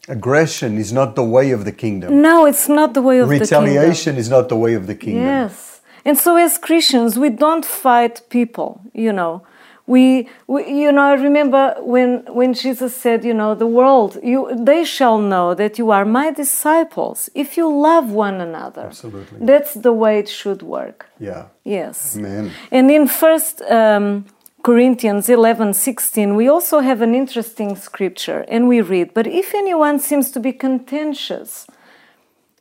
Aggression 0.09 0.78
is 0.78 0.92
not 0.92 1.14
the 1.14 1.25
way 1.25 1.50
of 1.50 1.64
the 1.64 1.73
kingdom. 1.73 2.23
No, 2.23 2.47
it's 2.47 2.69
not 2.69 2.95
the 2.95 3.02
way 3.02 3.19
of 3.19 3.28
the 3.28 3.38
kingdom. 3.38 3.64
Retaliation 3.64 4.16
is 4.16 4.28
not 4.28 4.49
the 4.49 4.57
way 4.57 4.75
of 4.75 4.87
the 4.87 4.95
kingdom. 4.95 5.25
Yes. 5.25 5.80
And 6.04 6.16
so 6.16 6.37
as 6.37 6.59
Christians, 6.59 7.19
we 7.19 7.28
don't 7.28 7.64
fight 7.64 8.23
people, 8.30 8.80
you 8.95 9.12
know. 9.12 9.42
We, 9.87 10.28
we 10.47 10.73
you 10.83 10.92
know, 10.92 11.02
I 11.02 11.14
remember 11.14 11.75
when 11.80 12.25
when 12.28 12.54
Jesus 12.54 12.97
said, 12.97 13.25
you 13.25 13.35
know, 13.35 13.57
the 13.57 13.66
world, 13.66 14.19
you 14.23 14.49
they 14.54 14.85
shall 14.85 15.19
know 15.19 15.52
that 15.54 15.78
you 15.78 15.90
are 15.90 16.04
my 16.04 16.30
disciples 16.30 17.28
if 17.35 17.57
you 17.57 17.66
love 17.69 18.12
one 18.12 18.40
another. 18.40 18.83
Absolutely. 18.83 19.38
That's 19.45 19.75
the 19.75 19.92
way 19.92 20.21
it 20.21 20.28
should 20.28 20.62
work. 20.62 21.09
Yeah. 21.19 21.47
Yes. 21.64 22.16
Amen. 22.16 22.52
And 22.71 22.90
in 22.90 23.09
first 23.09 23.62
um, 23.62 24.26
Corinthians 24.62 25.31
11 25.31 25.73
16, 25.73 26.37
we 26.37 26.47
also 26.47 26.81
have 26.81 27.00
an 27.00 27.14
interesting 27.14 27.76
scripture, 27.76 28.45
and 28.49 28.69
we 28.69 28.83
read, 28.83 29.14
But 29.14 29.26
if 29.26 29.55
anyone 29.55 29.99
seems 29.99 30.31
to 30.33 30.40
be 30.40 30.52
contentious, 30.52 31.67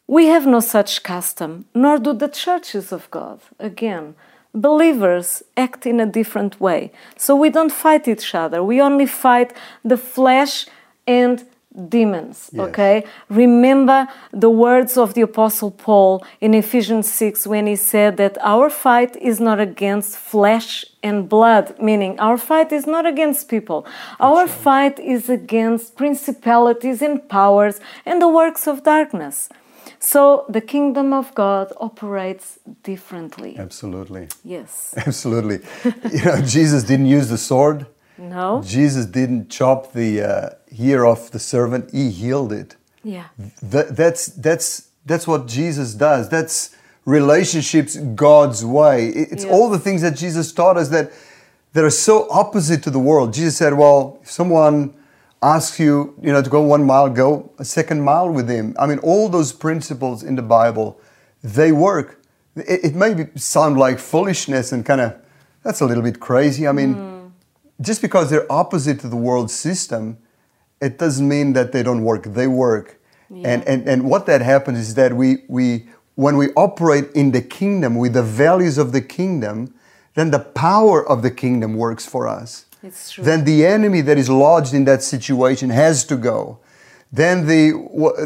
we 0.07 0.27
have 0.27 0.47
no 0.47 0.61
such 0.61 1.03
custom, 1.03 1.65
nor 1.75 1.97
do 1.97 2.13
the 2.13 2.29
churches 2.29 2.93
of 2.93 3.11
God. 3.11 3.41
Again, 3.59 4.15
believers 4.53 5.43
act 5.57 5.85
in 5.85 5.99
a 5.99 6.05
different 6.05 6.61
way. 6.61 6.91
So 7.17 7.35
we 7.35 7.49
don't 7.49 7.71
fight 7.71 8.07
each 8.07 8.33
other, 8.33 8.63
we 8.63 8.81
only 8.81 9.05
fight 9.05 9.53
the 9.83 9.97
flesh 9.97 10.67
and 11.05 11.43
demons. 11.89 12.49
Yes. 12.53 12.69
Okay? 12.69 13.03
Remember 13.29 14.07
the 14.31 14.49
words 14.49 14.97
of 14.97 15.15
the 15.15 15.21
Apostle 15.21 15.71
Paul 15.71 16.25
in 16.39 16.53
Ephesians 16.53 17.11
6 17.11 17.45
when 17.45 17.67
he 17.67 17.75
said 17.75 18.17
that 18.17 18.37
our 18.41 18.69
fight 18.69 19.17
is 19.17 19.39
not 19.39 19.59
against 19.59 20.17
flesh 20.17 20.85
and 21.01 21.29
blood, 21.29 21.79
meaning 21.79 22.19
our 22.19 22.37
fight 22.37 22.71
is 22.71 22.85
not 22.85 23.05
against 23.05 23.47
people. 23.47 23.85
Our 24.19 24.47
fight 24.47 24.99
is 24.99 25.29
against 25.29 25.95
principalities 25.95 27.01
and 27.01 27.27
powers 27.29 27.79
and 28.05 28.21
the 28.21 28.27
works 28.27 28.67
of 28.67 28.83
darkness. 28.83 29.49
So 29.99 30.45
the 30.47 30.61
kingdom 30.61 31.13
of 31.13 31.33
God 31.35 31.73
operates 31.77 32.59
differently. 32.83 33.57
Absolutely. 33.57 34.29
Yes. 34.43 34.93
Absolutely. 35.05 35.59
you 36.11 36.23
know, 36.23 36.41
Jesus 36.41 36.83
didn't 36.83 37.07
use 37.07 37.29
the 37.29 37.37
sword. 37.37 37.85
No? 38.17 38.61
Jesus 38.65 39.05
didn't 39.05 39.49
chop 39.49 39.93
the 39.93 40.21
uh, 40.21 40.49
ear 40.77 41.05
off 41.05 41.31
the 41.31 41.39
servant. 41.39 41.91
He 41.91 42.11
healed 42.11 42.51
it. 42.51 42.75
Yeah. 43.03 43.27
That, 43.61 43.95
that's 43.95 44.27
that's 44.27 44.89
that's 45.05 45.25
what 45.25 45.47
Jesus 45.47 45.93
does. 45.93 46.27
That's 46.29 46.75
relationships 47.09 47.97
God's 48.15 48.63
way. 48.63 49.07
It's 49.07 49.43
Yes. 49.43 49.51
all 49.53 49.69
the 49.69 49.79
things 49.79 50.01
that 50.01 50.15
Jesus 50.15 50.51
taught 50.51 50.77
us 50.77 50.89
that 50.89 51.11
that 51.73 51.83
are 51.83 51.91
so 51.91 52.27
opposite 52.31 52.81
to 52.81 52.89
the 52.89 52.99
world. 52.99 53.31
Jesus 53.31 53.55
said, 53.57 53.73
"Well, 53.73 54.17
if 54.23 54.31
someone 54.31 54.93
asks 55.41 55.79
you, 55.79 56.15
you 56.19 56.31
know, 56.33 56.41
to 56.41 56.49
go 56.49 56.61
one 56.61 56.83
mile, 56.83 57.09
go 57.09 57.51
a 57.59 57.65
second 57.65 58.01
mile 58.01 58.29
with 58.29 58.49
him." 58.49 58.75
I 58.79 58.87
mean, 58.87 58.99
all 58.99 59.29
those 59.29 59.51
principles 59.53 60.23
in 60.23 60.35
the 60.35 60.41
Bible, 60.41 60.99
they 61.43 61.71
work. 61.71 62.07
It, 62.55 62.79
it 62.87 62.95
may 62.95 63.13
be, 63.13 63.23
sound 63.35 63.77
like 63.77 63.99
foolishness 63.99 64.71
and 64.71 64.83
kind 64.85 65.01
of 65.01 65.13
that's 65.63 65.81
a 65.81 65.85
little 65.85 66.03
bit 66.03 66.19
crazy. 66.19 66.67
I 66.67 66.71
mean, 66.71 66.95
mm. 66.95 67.31
just 67.81 68.01
because 68.01 68.29
they're 68.29 68.51
opposite 68.51 68.99
to 69.01 69.07
the 69.07 69.21
world 69.29 69.51
system, 69.51 70.17
it 70.81 70.97
doesn't 70.97 71.27
mean 71.27 71.53
that 71.53 71.71
they 71.71 71.83
don't 71.83 72.03
work. 72.03 72.23
They 72.23 72.47
work. 72.47 72.99
And, 73.31 73.63
and, 73.67 73.87
and 73.87 74.09
what 74.09 74.25
that 74.25 74.41
happens 74.41 74.79
is 74.79 74.95
that 74.95 75.13
we, 75.13 75.43
we, 75.47 75.87
when 76.19 76.35
we 76.35 76.49
operate 76.57 77.09
in 77.13 77.31
the 77.31 77.41
kingdom 77.41 77.95
with 77.95 78.11
the 78.11 78.21
values 78.21 78.77
of 78.77 78.91
the 78.91 78.99
kingdom, 78.99 79.73
then 80.15 80.31
the 80.31 80.39
power 80.39 81.07
of 81.07 81.21
the 81.21 81.31
kingdom 81.31 81.75
works 81.75 82.05
for 82.05 82.27
us. 82.27 82.65
It's 82.83 83.11
true. 83.11 83.23
Then 83.23 83.45
the 83.45 83.65
enemy 83.65 84.01
that 84.01 84.17
is 84.17 84.29
lodged 84.29 84.73
in 84.73 84.83
that 84.83 85.01
situation 85.01 85.69
has 85.69 86.03
to 86.07 86.17
go. 86.17 86.59
Then 87.09 87.47
the, 87.47 87.71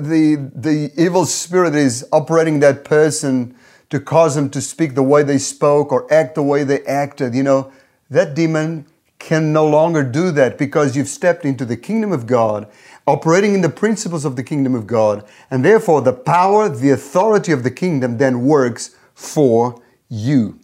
the, 0.01 0.49
the 0.55 0.91
evil 0.97 1.27
spirit 1.27 1.75
is 1.75 2.03
operating 2.11 2.61
that 2.61 2.83
person 2.83 3.55
to 3.91 3.99
cause 3.99 4.33
them 4.33 4.49
to 4.49 4.59
speak 4.59 4.95
the 4.95 5.03
way 5.03 5.21
they 5.21 5.37
spoke 5.37 5.91
or 5.91 6.11
act 6.11 6.33
the 6.33 6.41
way 6.41 6.63
they 6.63 6.83
acted, 6.85 7.35
you 7.35 7.43
know, 7.43 7.71
that 8.09 8.33
demon 8.33 8.87
can 9.19 9.53
no 9.53 9.67
longer 9.67 10.03
do 10.03 10.31
that 10.31 10.57
because 10.57 10.97
you've 10.97 11.07
stepped 11.07 11.45
into 11.45 11.63
the 11.63 11.77
kingdom 11.77 12.11
of 12.11 12.25
God, 12.25 12.67
operating 13.05 13.53
in 13.53 13.61
the 13.61 13.69
principles 13.69 14.25
of 14.25 14.35
the 14.35 14.43
kingdom 14.43 14.75
of 14.75 14.87
God, 14.87 15.25
and 15.51 15.63
therefore 15.63 16.01
the 16.01 16.13
power, 16.13 16.69
the 16.69 16.91
authority 16.91 17.51
of 17.51 17.63
the 17.63 17.71
kingdom 17.71 18.17
then 18.17 18.45
works 18.45 18.95
for 19.13 19.81
you. 20.09 20.59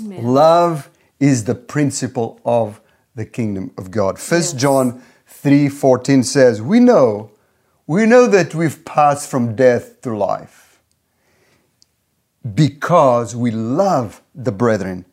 Amen. 0.00 0.22
Love 0.22 0.90
is 1.20 1.44
the 1.44 1.54
principle 1.54 2.40
of 2.44 2.80
the 3.14 3.26
kingdom 3.26 3.70
of 3.76 3.90
God. 3.90 4.18
First 4.18 4.54
Yes. 4.54 4.62
John 4.62 5.02
3:14 5.26 6.22
says, 6.22 6.62
"We 6.62 6.80
know, 6.80 7.30
we 7.86 8.06
know 8.06 8.26
that 8.26 8.54
we've 8.54 8.84
passed 8.84 9.28
from 9.28 9.54
death 9.54 10.00
to 10.02 10.16
life 10.16 10.80
because 12.54 13.34
we 13.34 13.50
love 13.50 14.22
the 14.34 14.52
brethren. 14.52 15.04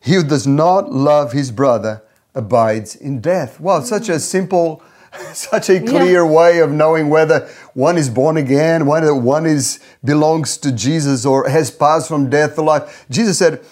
He 0.00 0.14
who 0.14 0.22
does 0.22 0.46
not 0.46 0.92
love 0.92 1.32
his 1.32 1.50
brother 1.50 2.02
abides 2.34 2.94
in 2.94 3.20
death." 3.20 3.60
Well, 3.60 3.82
such 3.82 4.08
a 4.08 4.16
mm. 4.16 4.20
simple 4.20 4.82
such 5.34 5.70
a 5.70 5.80
clear 5.80 6.26
way 6.26 6.58
of 6.58 6.70
knowing 6.70 7.08
whether 7.08 7.48
one 7.74 7.96
is 7.96 8.08
born 8.08 8.36
again, 8.36 8.86
whether 8.86 9.14
one 9.14 9.46
is 9.46 9.80
belongs 10.04 10.56
to 10.58 10.72
Jesus 10.72 11.24
or 11.24 11.48
has 11.48 11.70
passed 11.70 12.08
from 12.08 12.30
death 12.30 12.54
to 12.54 12.62
life. 12.62 13.06
Jesus 13.10 13.38
said, 13.38 13.64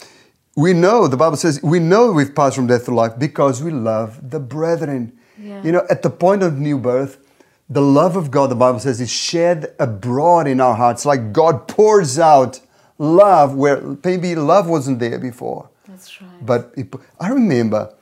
we 0.56 0.72
know, 0.72 1.08
the 1.08 1.16
Bible 1.16 1.36
says, 1.36 1.60
we 1.62 1.80
know 1.80 2.12
we've 2.12 2.34
passed 2.34 2.56
from 2.56 2.66
death 2.66 2.84
to 2.84 2.94
life 2.94 3.12
because 3.18 3.62
we 3.62 3.70
love 3.70 4.30
the 4.30 4.40
brethren. 4.40 5.18
Yeah. 5.38 5.62
You 5.62 5.72
know, 5.72 5.86
at 5.90 6.02
the 6.02 6.10
point 6.10 6.42
of 6.42 6.58
new 6.58 6.78
birth, 6.78 7.18
the 7.68 7.82
love 7.82 8.16
of 8.16 8.30
God, 8.30 8.50
the 8.50 8.54
Bible 8.54 8.78
says, 8.78 9.00
is 9.00 9.10
shed 9.10 9.74
abroad 9.78 10.46
in 10.46 10.60
our 10.60 10.74
hearts. 10.74 11.04
Like 11.04 11.32
God 11.32 11.66
pours 11.66 12.18
out 12.18 12.60
love 12.98 13.54
where 13.54 13.80
maybe 14.04 14.34
love 14.34 14.68
wasn't 14.68 15.00
there 15.00 15.18
before. 15.18 15.70
That's 15.88 16.20
right. 16.20 16.46
But 16.46 16.72
it, 16.76 16.94
I 17.18 17.28
remember 17.28 17.92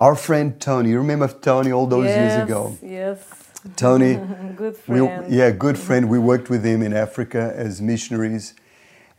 our 0.00 0.14
friend 0.14 0.60
Tony. 0.60 0.90
You 0.90 0.98
remember 0.98 1.28
Tony 1.28 1.72
all 1.72 1.86
those 1.86 2.06
yes, 2.06 2.18
years 2.18 2.44
ago? 2.44 2.78
Yes. 2.82 3.44
Tony, 3.76 4.14
Good 4.56 4.76
we, 4.86 4.98
friend. 4.98 5.32
yeah, 5.32 5.50
good 5.50 5.78
friend. 5.78 6.10
We 6.10 6.18
worked 6.18 6.50
with 6.50 6.64
him 6.64 6.82
in 6.82 6.92
Africa 6.92 7.52
as 7.56 7.80
missionaries. 7.80 8.54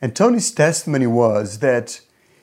And 0.01 0.15
Tony's 0.15 0.51
testimony 0.51 1.07
was 1.07 1.59
that, 1.59 1.99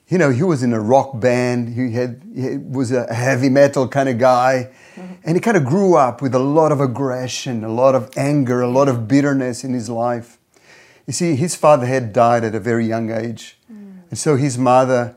you 0.08 0.18
know, 0.18 0.30
he 0.30 0.42
was 0.42 0.62
in 0.64 0.72
a 0.72 0.80
rock 0.80 1.20
band. 1.20 1.74
He, 1.74 1.92
had, 1.92 2.22
he 2.34 2.56
was 2.56 2.90
a 2.90 3.12
heavy 3.14 3.48
metal 3.48 3.86
kind 3.86 4.08
of 4.08 4.18
guy. 4.18 4.70
Mm-hmm. 4.96 5.14
And 5.24 5.36
he 5.36 5.40
kind 5.40 5.56
of 5.56 5.64
grew 5.64 5.94
up 5.94 6.20
with 6.20 6.34
a 6.34 6.40
lot 6.40 6.72
of 6.72 6.80
aggression, 6.80 7.62
a 7.62 7.72
lot 7.72 7.94
of 7.94 8.10
anger, 8.16 8.62
a 8.62 8.68
lot 8.68 8.88
of 8.88 9.06
bitterness 9.06 9.62
in 9.62 9.72
his 9.72 9.88
life. 9.88 10.38
You 11.06 11.12
see, 11.12 11.36
his 11.36 11.54
father 11.54 11.86
had 11.86 12.12
died 12.12 12.42
at 12.42 12.54
a 12.54 12.60
very 12.60 12.86
young 12.86 13.10
age. 13.10 13.58
Mm. 13.72 14.02
And 14.10 14.18
so 14.18 14.36
his 14.36 14.58
mother, 14.58 15.14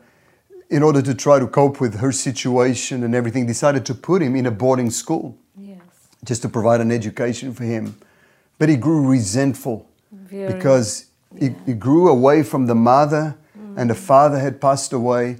in 0.69 0.83
order 0.83 1.01
to 1.01 1.13
try 1.13 1.39
to 1.39 1.47
cope 1.47 1.79
with 1.79 1.99
her 1.99 2.11
situation 2.11 3.03
and 3.03 3.13
everything, 3.13 3.45
decided 3.45 3.85
to 3.85 3.93
put 3.93 4.21
him 4.21 4.35
in 4.35 4.45
a 4.45 4.51
boarding 4.51 4.89
school 4.89 5.37
Yes. 5.57 5.79
just 6.23 6.41
to 6.41 6.49
provide 6.49 6.81
an 6.81 6.91
education 6.91 7.53
for 7.53 7.63
him. 7.63 7.95
But 8.57 8.69
he 8.69 8.75
grew 8.75 9.07
resentful 9.07 9.87
Very. 10.11 10.53
because 10.53 11.05
he, 11.37 11.55
he 11.65 11.73
grew 11.73 12.09
away 12.09 12.43
from 12.43 12.65
the 12.67 12.75
mother 12.75 13.37
and 13.77 13.89
the 13.89 13.95
father 13.95 14.39
had 14.39 14.61
passed 14.61 14.93
away. 14.93 15.37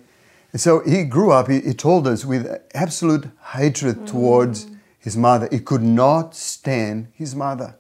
And 0.52 0.62
so 0.62 0.82
he 0.82 1.04
grew 1.04 1.32
up, 1.32 1.50
he, 1.50 1.62
he 1.62 1.74
told 1.74 2.08
us, 2.08 2.26
with 2.26 2.48
absolute 2.74 3.28
hatred 3.54 3.98
mm. 3.98 4.08
towards 4.08 4.68
his 5.00 5.16
mother. 5.18 5.48
He 5.52 5.60
could 5.60 5.84
not 5.84 6.36
stand 6.36 7.08
his 7.14 7.36
mother. 7.36 7.76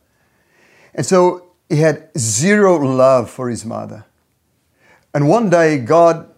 And 0.94 1.06
so 1.06 1.48
he 1.70 1.78
had 1.78 2.10
zero 2.18 2.78
love 2.78 3.30
for 3.30 3.50
his 3.50 3.66
mother. 3.66 4.06
And 5.14 5.28
one 5.28 5.50
day, 5.50 5.78
God, 5.80 6.30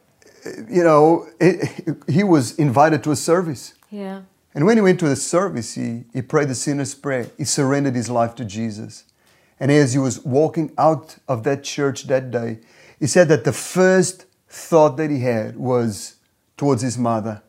you 0.69 0.83
know, 0.83 1.27
he- 1.39 2.13
he 2.13 2.23
was 2.23 2.55
invited 2.55 3.03
to 3.03 3.11
a 3.11 3.15
service. 3.15 3.73
Yeah. 3.89 4.21
And 4.53 4.65
when 4.65 4.77
he 4.77 4.81
went 4.81 4.99
to 5.01 5.07
the 5.07 5.15
service, 5.15 5.75
he, 5.75 6.05
he 6.13 6.21
prayed 6.21 6.47
the 6.47 6.55
sinner's 6.55 6.95
prayer. 6.95 7.27
He 7.37 7.43
surrendered 7.43 7.95
his 7.95 8.09
life 8.09 8.33
to 8.35 8.45
Jesus. 8.45 9.03
And 9.59 9.71
as 9.71 9.93
he 9.93 9.99
was 9.99 10.23
walking 10.25 10.71
out 10.77 11.17
of 11.27 11.43
that 11.43 11.63
church 11.63 12.07
that 12.07 12.31
day, 12.31 12.59
he 12.99 13.07
said 13.07 13.27
that 13.29 13.43
the 13.43 13.53
first 13.53 14.25
thought 14.49 14.97
that 14.97 15.09
he 15.11 15.19
had 15.19 15.57
was 15.57 16.15
towards 16.57 16.81
his 16.81 16.97
mother. 16.97 17.41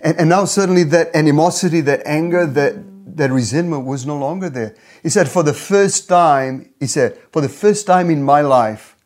And, 0.00 0.18
and 0.18 0.28
now 0.28 0.44
suddenly 0.44 0.84
that 0.84 1.14
animosity, 1.14 1.80
that 1.82 2.02
anger, 2.06 2.46
that, 2.46 2.74
that 3.16 3.30
resentment 3.30 3.86
was 3.86 4.04
no 4.06 4.16
longer 4.16 4.50
there. 4.50 4.74
He 5.02 5.08
said, 5.08 5.28
for 5.28 5.42
the 5.42 5.54
first 5.54 6.08
time, 6.08 6.72
he 6.80 6.86
said, 6.86 7.18
for 7.32 7.40
the 7.40 7.48
first 7.48 7.86
time 7.86 8.10
in 8.10 8.22
my 8.22 8.40
life, 8.40 8.96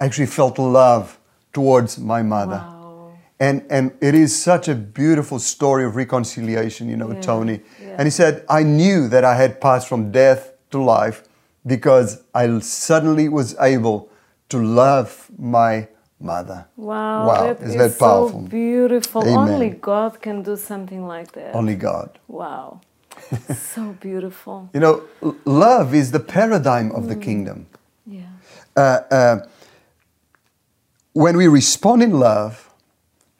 I 0.00 0.06
actually 0.06 0.26
felt 0.26 0.58
love 0.58 1.17
towards 1.52 1.98
my 1.98 2.22
mother. 2.22 2.62
Wow. 2.66 3.12
And, 3.40 3.64
and 3.70 3.92
it 4.00 4.14
is 4.14 4.34
such 4.40 4.68
a 4.68 4.74
beautiful 4.74 5.38
story 5.38 5.84
of 5.84 5.96
reconciliation, 5.96 6.88
you 6.88 6.96
know, 6.96 7.12
Yeah, 7.12 7.20
Tony. 7.20 7.60
yeah. 7.80 7.94
And 7.98 8.06
he 8.06 8.10
said, 8.10 8.44
I 8.48 8.62
knew 8.64 9.08
that 9.08 9.24
I 9.24 9.36
had 9.36 9.60
passed 9.60 9.88
from 9.88 10.10
death 10.10 10.52
to 10.70 10.82
life 10.82 11.22
because 11.66 12.22
I 12.34 12.58
suddenly 12.60 13.28
was 13.28 13.56
able 13.60 14.10
to 14.48 14.58
love 14.58 15.30
my 15.38 15.88
mother. 16.20 16.66
Wow, 16.76 17.26
Wow, 17.28 17.46
that 17.54 17.60
is 17.62 17.76
that 17.76 17.98
powerful? 17.98 18.42
so 18.42 18.46
beautiful. 18.48 19.22
Amen. 19.22 19.36
Only 19.54 19.70
God 19.70 20.20
can 20.20 20.42
do 20.42 20.56
something 20.56 21.06
like 21.06 21.32
that. 21.32 21.54
Only 21.54 21.76
God. 21.76 22.18
Wow, 22.28 22.80
so 23.74 23.94
beautiful. 24.00 24.68
You 24.74 24.80
know, 24.80 25.02
love 25.44 25.94
is 25.94 26.10
the 26.10 26.20
paradigm 26.20 26.90
of 26.92 27.08
the 27.08 27.16
kingdom. 27.16 27.66
Yeah, 28.06 28.22
Uh, 28.76 28.80
uh, 29.10 29.36
when 31.18 31.36
we 31.36 31.48
respond 31.48 32.00
in 32.00 32.12
love, 32.12 32.72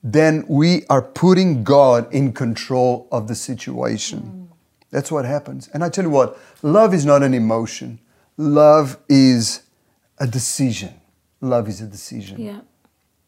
then 0.03 0.45
we 0.49 0.85
are 0.91 1.01
putting 1.01 1.63
God 1.63 2.13
in 2.13 2.33
control 2.33 3.07
of 3.13 3.29
the 3.29 3.37
situation. 3.37 4.49
That's 4.91 5.13
what 5.13 5.25
happens. 5.25 5.69
And 5.73 5.85
I 5.85 5.89
tell 5.89 6.03
you 6.03 6.11
what, 6.11 6.37
love 6.63 6.93
is 6.93 7.07
not 7.07 7.23
an 7.23 7.35
emotion, 7.35 8.01
love 8.37 8.99
is 9.09 9.63
a 10.19 10.27
decision. 10.27 10.95
Love 11.41 11.69
is 11.69 11.81
a 11.81 11.87
decision. 11.87 12.41
yeah, 12.41 12.63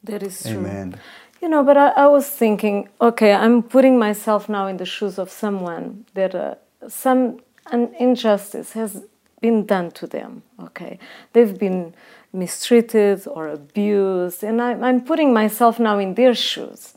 that 0.03 0.21
is 0.25 0.43
true. 0.43 0.59
Amen. 0.59 0.99
You 1.41 1.49
know, 1.49 1.63
but 1.63 1.77
I, 1.77 1.91
I 1.91 2.07
was 2.09 2.29
thinking, 2.29 2.89
okay, 3.01 3.33
I'm 3.33 3.63
putting 3.63 4.01
myself 4.01 4.49
now 4.49 4.67
in 4.67 4.79
the 4.79 4.85
shoes 4.85 5.17
of 5.17 5.31
someone 5.31 6.07
that 6.15 6.35
uh, 6.35 6.57
some 6.89 7.39
an 7.71 7.95
injustice 8.01 8.73
has 8.73 9.07
been 9.41 9.65
done 9.65 9.93
to 9.93 10.09
them. 10.09 10.43
Okay, 10.59 10.99
they've 11.35 11.57
been 11.57 11.95
mistreated 12.33 13.27
or 13.27 13.49
abused, 13.49 14.45
and 14.45 14.61
I, 14.63 14.73
I'm 14.73 15.01
putting 15.01 15.33
myself 15.33 15.79
now 15.79 15.99
in 15.99 16.15
their 16.15 16.35
shoes. 16.35 16.95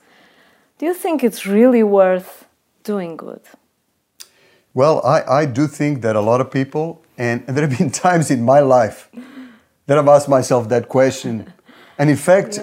Do 0.78 0.86
you 0.86 0.94
think 0.94 1.24
it's 1.24 1.46
really 1.46 1.84
worth 1.84 2.46
doing 2.84 3.18
good? 3.18 3.42
Well, 4.74 5.06
I, 5.06 5.42
I 5.42 5.46
do 5.46 5.68
think 5.68 6.02
that 6.02 6.16
a 6.16 6.22
lot 6.22 6.42
of 6.42 6.50
people, 6.52 7.02
and, 7.18 7.44
and 7.48 7.56
there 7.56 7.68
have 7.68 7.78
been 7.78 7.92
times 8.08 8.32
in 8.32 8.44
my 8.44 8.60
life 8.60 9.10
that 9.86 9.98
I've 9.98 10.08
asked 10.08 10.30
myself 10.30 10.70
that 10.70 10.90
question. 10.90 11.54
And 11.98 12.10
in 12.10 12.18
fact, 12.18 12.60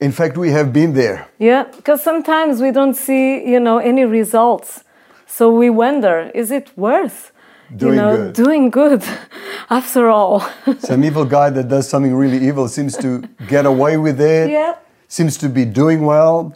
in 0.00 0.12
fact, 0.12 0.36
we 0.36 0.50
have 0.50 0.72
been 0.72 0.94
there. 0.94 1.28
Yeah, 1.38 1.64
because 1.64 2.02
sometimes 2.02 2.60
we 2.60 2.70
don't 2.70 2.94
see, 2.94 3.44
you 3.50 3.58
know, 3.58 3.78
any 3.78 4.04
results. 4.04 4.84
So 5.26 5.50
we 5.50 5.70
wonder, 5.70 6.30
is 6.34 6.50
it 6.50 6.76
worth, 6.76 7.32
Doing 7.76 7.94
you 7.94 8.00
know, 8.00 8.16
good. 8.16 8.34
doing 8.34 8.70
good 8.70 9.02
after 9.70 10.08
all? 10.08 10.40
Some 10.78 11.04
evil 11.04 11.24
guy 11.24 11.50
that 11.50 11.68
does 11.68 11.88
something 11.88 12.14
really 12.14 12.46
evil 12.46 12.66
seems 12.68 12.96
to 12.98 13.22
get 13.46 13.66
away 13.66 13.96
with 13.98 14.20
it, 14.20 14.50
yeah, 14.58 14.76
seems 15.08 15.36
to 15.38 15.48
be 15.48 15.64
doing 15.64 16.02
well. 16.02 16.54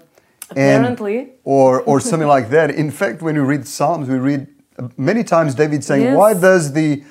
and- 0.57 0.83
Apparently. 0.85 1.31
or, 1.45 1.81
or 1.83 2.01
something 2.01 2.29
like 2.29 2.49
that. 2.51 2.71
In 2.71 2.91
fact, 2.91 3.21
when 3.23 3.35
we 3.37 3.41
read 3.43 3.67
Psalms, 3.67 4.09
we 4.09 4.17
read 4.19 4.47
uh, 4.79 4.89
many 4.97 5.23
times 5.25 5.55
David 5.55 5.85
saying, 5.85 6.03
Yes. 6.03 6.17
Why 6.17 6.35
does 6.35 6.73
the 6.73 7.03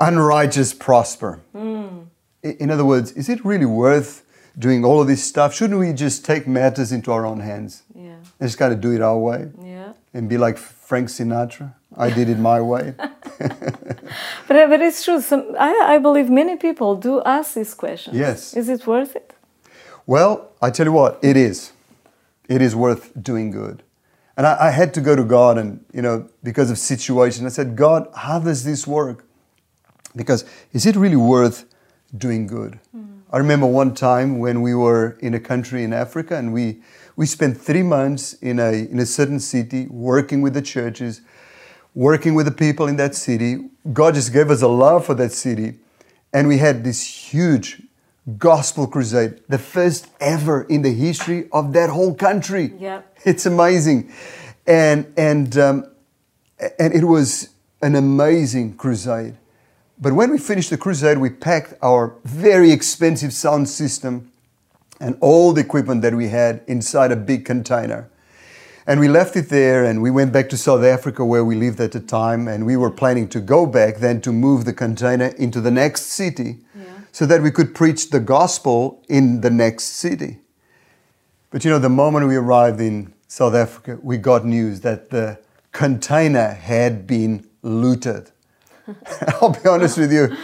unrighteous 0.00 0.72
prosper? 0.74 1.40
I- 1.54 2.56
In 2.60 2.70
other 2.70 2.84
words, 2.84 3.12
is 3.12 3.28
it 3.28 3.44
really 3.44 3.66
worth 3.66 4.24
doing 4.58 4.84
all 4.84 5.00
of 5.00 5.06
this 5.06 5.22
stuff? 5.24 5.54
Shouldn't 5.54 5.78
we 5.78 5.92
just 5.92 6.24
take 6.24 6.46
matters 6.46 6.92
into 6.92 7.12
our 7.12 7.26
own 7.26 7.40
hands 7.40 7.82
yeah, 7.94 8.16
and 8.40 8.48
just 8.48 8.58
kind 8.58 8.72
of 8.72 8.80
do 8.80 8.92
it 8.92 9.00
our 9.02 9.18
way 9.18 9.50
yeah. 9.62 9.92
and 10.14 10.28
be 10.28 10.38
like 10.38 10.56
Frank 10.58 11.08
Sinatra? 11.08 11.74
I 11.96 12.10
did 12.10 12.28
it 12.28 12.38
my 12.38 12.60
way. 12.60 12.94
But, 14.48 14.68
but 14.70 14.80
it's 14.80 15.04
true. 15.04 15.20
Some, 15.20 15.54
I, 15.58 15.94
I 15.94 15.98
believe 15.98 16.30
many 16.30 16.56
people 16.56 16.96
do 16.96 17.22
ask 17.24 17.54
these 17.54 17.74
questions. 17.74 18.16
Yes. 18.16 18.56
Is 18.56 18.68
it 18.68 18.86
worth 18.86 19.14
it? 19.14 19.34
Well, 20.06 20.52
I 20.62 20.70
tell 20.70 20.86
you 20.86 20.92
what, 20.92 21.18
it 21.22 21.36
is. 21.36 21.72
It 22.48 22.62
is 22.62 22.74
worth 22.74 23.12
doing 23.22 23.50
good. 23.50 23.82
And 24.38 24.46
I, 24.46 24.68
I 24.68 24.70
had 24.70 24.94
to 24.94 25.02
go 25.02 25.14
to 25.14 25.24
God 25.24 25.58
and, 25.58 25.84
you 25.92 26.00
know, 26.00 26.28
because 26.42 26.70
of 26.70 26.78
situation, 26.78 27.44
I 27.44 27.50
said, 27.50 27.76
God, 27.76 28.08
how 28.14 28.38
does 28.38 28.64
this 28.64 28.86
work? 28.86 29.26
Because 30.16 30.44
is 30.72 30.86
it 30.86 30.96
really 30.96 31.16
worth 31.16 31.66
doing 32.16 32.46
good? 32.46 32.80
Mm. 32.96 33.20
I 33.30 33.36
remember 33.36 33.66
one 33.66 33.94
time 33.94 34.38
when 34.38 34.62
we 34.62 34.74
were 34.74 35.18
in 35.20 35.34
a 35.34 35.40
country 35.40 35.84
in 35.84 35.92
Africa 35.92 36.36
and 36.36 36.54
we, 36.54 36.80
we 37.16 37.26
spent 37.26 37.60
three 37.60 37.82
months 37.82 38.32
in 38.34 38.58
a, 38.58 38.72
in 38.72 38.98
a 38.98 39.06
certain 39.06 39.40
city 39.40 39.86
working 39.90 40.40
with 40.40 40.54
the 40.54 40.62
churches, 40.62 41.20
working 41.98 42.32
with 42.32 42.46
the 42.46 42.52
people 42.52 42.86
in 42.86 42.94
that 42.94 43.12
city. 43.12 43.58
God 43.92 44.14
just 44.14 44.32
gave 44.32 44.50
us 44.50 44.62
a 44.62 44.68
love 44.68 45.04
for 45.04 45.14
that 45.14 45.32
city. 45.32 45.74
And 46.32 46.46
we 46.46 46.58
had 46.58 46.84
this 46.84 47.02
huge 47.02 47.82
gospel 48.38 48.86
crusade, 48.86 49.40
the 49.48 49.58
first 49.58 50.06
ever 50.20 50.62
in 50.62 50.82
the 50.82 50.92
history 50.92 51.48
of 51.52 51.72
that 51.72 51.90
whole 51.90 52.14
country. 52.14 52.72
Yeah. 52.78 53.02
It's 53.24 53.46
amazing. 53.46 54.12
And, 54.64 55.12
and, 55.16 55.58
um, 55.58 55.90
and 56.78 56.94
it 56.94 57.02
was 57.02 57.48
an 57.82 57.96
amazing 57.96 58.76
crusade. 58.76 59.34
But 60.00 60.12
when 60.12 60.30
we 60.30 60.38
finished 60.38 60.70
the 60.70 60.78
crusade, 60.78 61.18
we 61.18 61.30
packed 61.30 61.74
our 61.82 62.14
very 62.22 62.70
expensive 62.70 63.32
sound 63.32 63.68
system 63.68 64.30
and 65.00 65.18
all 65.20 65.52
the 65.52 65.62
equipment 65.62 66.02
that 66.02 66.14
we 66.14 66.28
had 66.28 66.62
inside 66.68 67.10
a 67.10 67.16
big 67.16 67.44
container. 67.44 68.08
And 68.88 69.00
we 69.00 69.08
left 69.08 69.36
it 69.36 69.50
there 69.50 69.84
and 69.84 70.00
we 70.00 70.10
went 70.10 70.32
back 70.32 70.48
to 70.48 70.56
South 70.56 70.82
Africa 70.82 71.22
where 71.22 71.44
we 71.44 71.54
lived 71.54 71.78
at 71.78 71.92
the 71.92 72.00
time. 72.00 72.48
And 72.48 72.64
we 72.64 72.74
were 72.74 72.90
planning 72.90 73.28
to 73.28 73.38
go 73.38 73.66
back 73.66 73.96
then 73.98 74.22
to 74.22 74.32
move 74.32 74.64
the 74.64 74.72
container 74.72 75.26
into 75.26 75.60
the 75.60 75.70
next 75.70 76.04
city 76.06 76.60
so 77.12 77.26
that 77.26 77.42
we 77.42 77.50
could 77.50 77.74
preach 77.74 78.08
the 78.08 78.18
gospel 78.18 79.04
in 79.06 79.42
the 79.42 79.50
next 79.50 79.84
city. 79.84 80.38
But 81.50 81.66
you 81.66 81.70
know, 81.70 81.78
the 81.78 81.90
moment 81.90 82.28
we 82.28 82.36
arrived 82.36 82.80
in 82.80 83.12
South 83.26 83.54
Africa, 83.54 83.98
we 84.02 84.16
got 84.16 84.46
news 84.46 84.80
that 84.80 85.10
the 85.10 85.38
container 85.72 86.48
had 86.48 87.06
been 87.06 87.46
looted. 87.60 88.30
I'll 89.42 89.50
be 89.50 89.68
honest 89.68 89.98
with 89.98 90.10
you, 90.10 90.34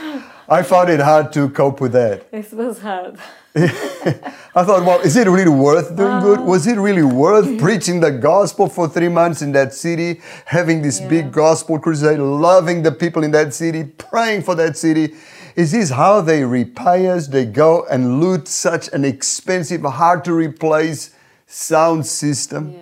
I 0.48 0.62
found 0.62 0.90
it 0.90 1.00
hard 1.00 1.32
to 1.34 1.48
cope 1.48 1.80
with 1.80 1.92
that. 1.92 2.26
It 2.32 2.52
was 2.52 2.80
hard. 2.80 3.18
I 3.56 4.64
thought, 4.64 4.84
well, 4.84 5.00
is 5.00 5.16
it 5.16 5.28
really 5.28 5.50
worth 5.50 5.96
doing 5.96 6.20
good? 6.20 6.40
Ah. 6.40 6.44
Was 6.44 6.66
it 6.66 6.76
really 6.78 7.02
worth 7.02 7.58
preaching 7.60 8.00
the 8.00 8.10
gospel 8.10 8.68
for 8.68 8.88
three 8.88 9.08
months 9.08 9.42
in 9.42 9.52
that 9.52 9.72
city, 9.72 10.20
having 10.44 10.82
this 10.82 11.00
Yeah. 11.00 11.08
big 11.08 11.32
gospel 11.32 11.78
crusade, 11.78 12.18
loving 12.18 12.82
the 12.82 12.92
people 12.92 13.22
in 13.24 13.30
that 13.30 13.54
city, 13.54 13.84
praying 13.84 14.42
for 14.42 14.54
that 14.56 14.76
city? 14.76 15.14
Is 15.56 15.70
this 15.70 15.90
how 15.90 16.20
they 16.20 16.44
repay 16.44 17.06
us? 17.08 17.28
They 17.28 17.44
go 17.46 17.86
and 17.88 18.20
loot 18.20 18.48
such 18.48 18.88
an 18.92 19.04
expensive, 19.04 19.82
hard 19.82 20.24
to 20.24 20.32
replace 20.32 21.10
sound 21.46 22.06
system. 22.06 22.72
Yeah. 22.72 22.80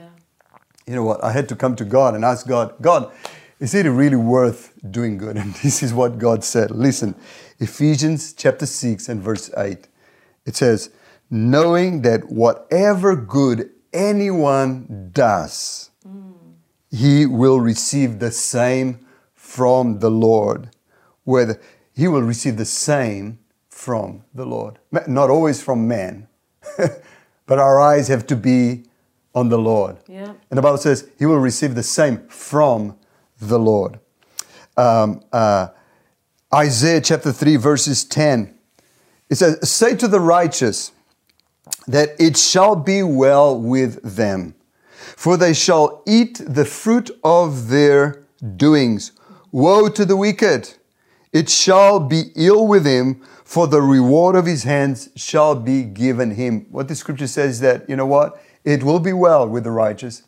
You 0.87 0.95
know 0.97 1.05
what? 1.05 1.23
I 1.23 1.33
had 1.33 1.49
to 1.51 1.57
come 1.57 1.77
to 1.77 1.85
God 1.85 2.15
and 2.15 2.25
ask 2.25 2.47
God, 2.47 2.75
God, 2.81 3.13
is 3.61 3.75
it 3.75 3.87
really 3.87 4.17
worth 4.17 4.73
doing 4.91 5.19
good? 5.19 5.37
And 5.43 5.55
this 5.63 5.83
is 5.83 5.93
what 5.93 6.19
God 6.19 6.43
said. 6.45 6.71
Listen, 6.71 7.15
Ephesians 7.63 8.33
chapter 8.33 8.67
6 8.67 9.09
and 9.09 9.23
verse 9.23 9.49
8. 9.57 9.87
It 10.45 10.57
says, 10.57 10.91
knowing 11.31 12.03
that 12.03 12.29
whatever 12.29 13.15
good 13.15 13.71
anyone 13.93 15.11
does, 15.13 15.91
he 16.91 17.25
will 17.25 17.61
receive 17.61 18.19
the 18.19 18.33
same 18.33 19.07
from 19.33 20.01
the 20.01 20.11
Lord. 20.11 20.71
Whether 21.23 21.61
he 21.95 22.09
will 22.09 22.23
receive 22.23 22.57
the 22.57 22.65
same 22.65 23.39
from 23.69 24.25
the 24.35 24.45
Lord. 24.45 24.81
Not 25.07 25.31
always 25.31 25.63
from 25.63 25.87
man, 25.87 26.27
but 27.47 27.59
our 27.61 27.81
eyes 27.81 28.09
have 28.09 28.27
to 28.27 28.37
be 28.37 28.87
on 29.37 29.51
the 29.51 29.59
Lord. 29.59 29.99
Yeah. 30.09 30.35
And 30.51 30.59
the 30.59 30.63
Bible 30.63 30.79
says 30.79 31.09
he 31.17 31.27
will 31.27 31.39
receive 31.39 31.77
the 31.77 31.85
same 31.85 32.27
from 32.27 32.99
the 33.41 33.59
Lord. 33.59 34.01
Um, 34.77 35.23
uh, 35.33 35.69
Isaiah 36.55 37.01
chapter 37.01 37.33
3, 37.33 37.57
verses 37.57 38.05
10. 38.05 38.55
It 39.31 39.37
says, 39.37 39.71
Say 39.71 39.97
to 39.97 40.07
the 40.07 40.21
righteous 40.21 40.93
that 41.87 42.11
it 42.19 42.37
shall 42.37 42.77
be 42.77 43.03
well 43.03 43.59
with 43.59 44.03
them, 44.03 44.55
for 45.17 45.39
they 45.39 45.55
shall 45.55 46.03
eat 46.07 46.43
the 46.47 46.67
fruit 46.67 47.11
of 47.25 47.69
their 47.69 48.27
doings. 48.57 49.13
Woe 49.51 49.89
to 49.89 50.05
the 50.05 50.17
wicked! 50.17 50.75
It 51.33 51.49
shall 51.49 51.99
be 51.99 52.25
ill 52.37 52.67
with 52.67 52.85
him, 52.85 53.23
for 53.45 53.67
the 53.67 53.81
reward 53.81 54.37
of 54.37 54.45
his 54.45 54.65
hands 54.65 55.09
shall 55.17 55.55
be 55.55 55.83
given 55.83 56.33
him. 56.33 56.67
What 56.71 56.89
the 56.89 56.95
scripture 56.95 57.27
says 57.27 57.53
is 57.53 57.61
that, 57.61 57.89
you 57.89 57.97
know 57.97 58.07
what? 58.07 58.43
It 58.65 58.83
will 58.83 59.01
be 59.01 59.15
well 59.15 59.49
with 59.49 59.65
the 59.65 59.71
righteous, 59.71 60.25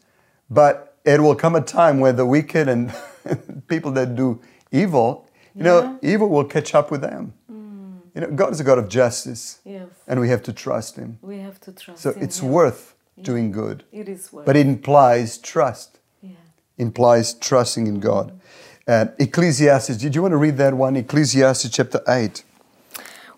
but 0.48 0.96
it 1.04 1.20
will 1.20 1.34
come 1.34 1.54
a 1.54 1.60
time 1.60 2.00
where 2.00 2.12
the 2.14 2.24
wicked 2.24 2.66
and 2.66 2.94
people 3.68 3.90
that 3.92 4.16
do 4.16 4.40
evil, 4.72 5.23
you 5.54 5.62
know, 5.62 5.98
evil 6.02 6.28
will 6.28 6.44
catch 6.44 6.74
up 6.74 6.90
with 6.90 7.00
them. 7.00 7.32
Mm. 7.50 7.98
You 8.14 8.20
know, 8.22 8.30
God 8.30 8.52
is 8.52 8.60
a 8.60 8.64
God 8.64 8.78
of 8.78 8.88
justice, 8.88 9.58
Yes. 9.64 9.88
and 10.06 10.20
we 10.20 10.28
have 10.28 10.42
to 10.44 10.52
trust 10.52 10.96
Him. 10.96 11.18
We 11.22 11.38
have 11.38 11.60
to 11.60 11.72
trust 11.72 12.02
So 12.02 12.10
in 12.10 12.22
it's 12.22 12.40
Him. 12.40 12.50
worth 12.50 12.94
doing 13.20 13.52
good, 13.52 13.84
It 13.92 14.08
is 14.08 14.32
worth. 14.32 14.46
but 14.46 14.56
it 14.56 14.66
implies 14.66 15.38
trust. 15.38 15.98
yeah. 16.22 16.30
Implies 16.78 17.34
trusting 17.34 17.86
in 17.86 18.00
God. 18.00 18.32
And 18.86 19.12
Ecclesiastes, 19.18 19.96
did 19.96 20.14
you 20.14 20.22
want 20.22 20.32
to 20.32 20.36
read 20.36 20.56
that 20.58 20.74
one? 20.74 20.96
Ecclesiastes 20.96 21.70
chapter 21.70 22.00
8. 22.06 22.42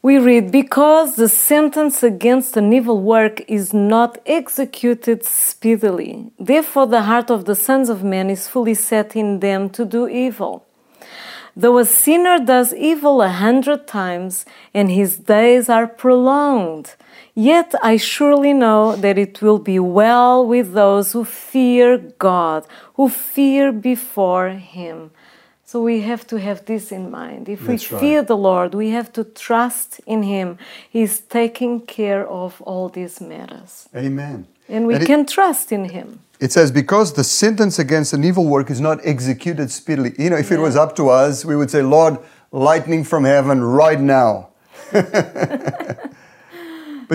We 0.03 0.19
read, 0.19 0.51
Because 0.53 1.17
the 1.17 1.29
sentence 1.29 2.03
against 2.03 2.57
an 2.57 2.73
evil 2.73 3.01
work 3.01 3.43
is 3.49 3.73
not 3.73 4.19
executed 4.27 5.25
speedily, 5.25 6.31
therefore 6.39 6.87
the 6.87 7.03
heart 7.03 7.31
of 7.31 7.45
the 7.45 7.55
sons 7.55 7.89
of 7.89 8.03
men 8.05 8.31
is 8.31 8.47
fully 8.49 8.75
set 8.75 9.17
in 9.17 9.41
them 9.41 9.69
to 9.71 9.85
do 9.85 10.07
evil. 10.09 10.66
Though 11.59 11.79
a 11.79 11.87
sinner 11.87 12.39
does 12.39 12.75
evil 12.75 13.23
a 13.23 13.31
hundred 13.31 13.87
times 13.87 14.45
and 14.75 14.91
his 14.91 15.17
days 15.17 15.71
are 15.71 15.87
prolonged, 15.87 16.97
yet 17.35 17.75
I 17.83 17.97
surely 17.97 18.53
know 18.53 18.95
that 18.95 19.17
it 19.17 19.41
will 19.41 19.59
be 19.59 19.79
well 19.79 20.47
with 20.47 20.75
those 20.75 21.13
who 21.13 21.25
fear 21.25 21.97
God, 22.19 22.67
who 22.95 23.09
fear 23.09 23.73
before 23.73 24.51
him. 24.51 25.13
So 25.69 25.83
we 25.83 26.03
have 26.03 26.25
to 26.29 26.39
have 26.39 26.65
this 26.65 26.93
in 26.93 27.11
mind. 27.11 27.49
If 27.49 27.67
That's 27.67 27.91
we 27.91 27.97
right. 27.97 28.01
fear 28.01 28.23
the 28.23 28.37
Lord, 28.37 28.73
we 28.73 28.91
have 28.91 29.13
to 29.15 29.25
trust 29.25 30.01
in 30.07 30.23
him. 30.23 30.59
He's 30.89 31.19
taking 31.19 31.81
care 31.81 32.25
of 32.25 32.63
all 32.63 32.89
these 32.89 33.21
matters. 33.21 33.89
Amen. 33.95 34.47
And 34.69 34.87
we 34.87 34.95
And 34.95 35.03
it- 35.03 35.07
can 35.07 35.27
trust 35.27 35.73
in 35.73 35.87
him. 35.87 36.21
It 36.39 36.53
says, 36.53 36.71
because 36.71 37.15
the 37.15 37.25
sentence 37.25 37.79
against 37.81 38.13
an 38.13 38.23
evil 38.23 38.47
work 38.47 38.71
is 38.71 38.81
not 38.81 39.01
executed 39.03 39.71
speedily. 39.73 40.13
You 40.19 40.31
know, 40.31 40.37
if 40.37 40.53
it 40.53 40.61
was 40.61 40.77
up 40.77 40.95
to 40.97 41.09
us, 41.09 41.45
we 41.45 41.57
would 41.57 41.71
say, 41.71 41.83
Lord, 41.83 42.19
lightning 42.53 43.03
from 43.05 43.25
heaven 43.25 43.61
right 43.65 44.01
now. 44.01 44.49
but 44.93 46.13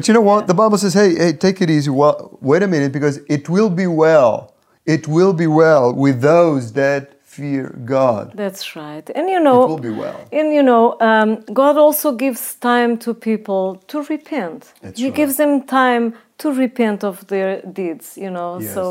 you 0.07 0.13
know 0.13 0.21
what? 0.21 0.47
The 0.47 0.53
Bible 0.53 0.77
says, 0.77 0.93
hey, 0.93 1.15
hey, 1.15 1.33
take 1.33 1.61
it 1.61 1.69
easy. 1.69 1.89
Well, 1.89 2.37
wait 2.41 2.63
a 2.63 2.67
minute, 2.67 2.91
because 2.91 3.17
it 3.29 3.47
will 3.47 3.69
be 3.69 3.87
well. 3.87 4.53
It 4.85 5.07
will 5.07 5.33
be 5.33 5.47
well 5.47 5.93
with 5.93 6.21
those 6.21 6.73
that 6.73 7.13
fear 7.31 7.63
God. 7.85 8.33
That's 8.35 8.75
right. 8.75 9.09
And 9.15 9.29
you 9.29 9.39
know, 9.39 9.63
It 9.63 9.69
will 9.69 9.79
be 9.79 9.95
well. 10.03 10.19
And 10.33 10.53
you 10.53 10.63
know, 10.63 10.97
um, 10.99 11.29
God 11.53 11.77
also 11.77 12.11
gives 12.11 12.55
time 12.55 12.97
to 13.05 13.13
people 13.13 13.81
to 13.87 14.03
repent. 14.03 14.73
That's 14.81 14.99
he 14.99 15.05
right. 15.05 15.15
gives 15.15 15.37
them 15.37 15.63
time 15.63 16.13
to 16.39 16.51
repent 16.51 17.03
of 17.03 17.25
their 17.27 17.61
deeds, 17.61 18.17
you 18.17 18.29
know. 18.31 18.59
Yes. 18.59 18.73
So 18.73 18.83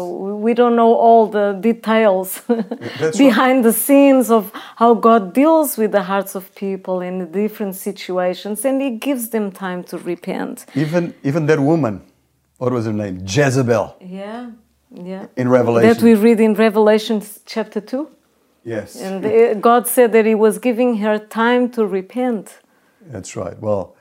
we- 0.44 0.54
don't 0.54 0.76
know 0.76 0.92
all 0.94 1.26
the 1.38 1.52
details 1.70 2.28
behind 3.18 3.64
the 3.64 3.72
scenes 3.72 4.30
of 4.30 4.42
how 4.76 4.94
God 4.94 5.22
deals 5.34 5.76
with 5.76 5.92
the 5.92 6.02
hearts 6.02 6.34
of 6.34 6.44
people 6.54 7.00
in 7.08 7.18
the 7.18 7.26
different 7.26 7.74
situations, 7.76 8.64
and 8.64 8.80
He 8.80 8.90
gives 9.08 9.24
them 9.30 9.50
time 9.52 9.82
to 9.90 9.98
repent. 9.98 10.64
Even, 10.74 11.12
even 11.22 11.46
that 11.46 11.60
woman, 11.60 11.94
what 12.58 12.72
was 12.72 12.84
her 12.86 12.92
name? 13.04 13.16
Jezebel 13.26 13.96
Yeah, 14.00 14.50
yeah. 14.94 15.26
in 15.36 15.48
Revelation. 15.48 15.88
That 15.92 16.02
we 16.02 16.14
read 16.14 16.40
in 16.40 16.54
Revelation 16.54 17.22
chapter 17.46 17.80
2. 17.82 18.08
Yes. 18.64 18.96
And 18.96 19.62
God 19.62 19.86
said 19.86 20.12
that 20.12 20.26
He 20.26 20.34
was 20.34 20.58
giving 20.58 20.98
her 20.98 21.18
time 21.18 21.70
to 21.72 21.86
repent. 21.86 22.58
That's 23.00 23.36
right. 23.36 23.58
Well, 23.60 23.96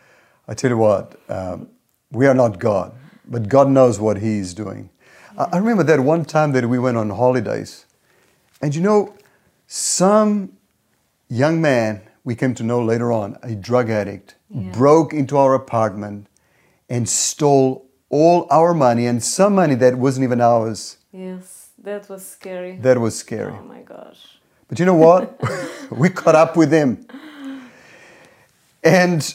I 0.48 0.54
tell 0.54 0.70
you 0.72 0.78
what, 0.78 1.20
um, 1.30 1.70
we 2.12 2.26
are 2.28 2.34
not 2.34 2.60
God, 2.60 2.94
but 3.28 3.48
God 3.50 3.70
knows 3.70 4.00
what 4.00 4.18
He's 4.18 4.54
doing. 4.54 4.90
I, 5.38 5.44
I 5.54 5.58
remember 5.58 5.84
that 5.84 6.00
one 6.00 6.26
time 6.26 6.52
that 6.54 6.68
we 6.68 6.80
went 6.80 6.98
on 6.98 7.10
holidays, 7.12 7.86
and 8.62 8.76
you 8.76 8.82
know, 8.82 9.14
some 9.68 10.54
young 11.30 11.62
man 11.62 12.02
we 12.24 12.36
came 12.36 12.54
to 12.56 12.64
know 12.64 12.84
later 12.84 13.12
on, 13.12 13.38
a 13.44 13.56
drug 13.56 13.90
addict, 13.90 14.36
Yeah. 14.50 14.72
broke 14.72 15.14
into 15.14 15.38
our 15.38 15.54
apartment 15.54 16.28
and 16.90 17.08
stole 17.08 17.86
all 18.10 18.48
our 18.50 18.74
money 18.74 19.06
and 19.08 19.24
some 19.24 19.54
money 19.56 19.76
that 19.76 19.96
wasn't 19.96 20.24
even 20.24 20.42
ours. 20.42 20.98
Yes, 21.12 21.70
that 21.84 22.10
was 22.10 22.26
scary. 22.26 22.78
That 22.82 23.00
was 23.00 23.18
scary. 23.18 23.54
Oh 23.54 23.64
my 23.64 23.82
gosh. 23.82 24.39
But 24.70 24.80
you 24.80 24.86
know 24.86 24.94
what? 24.94 25.42
we 25.92 26.10
caught 26.10 26.36
up 26.36 26.56
with 26.56 26.72
him. 26.72 27.06
And 28.84 29.34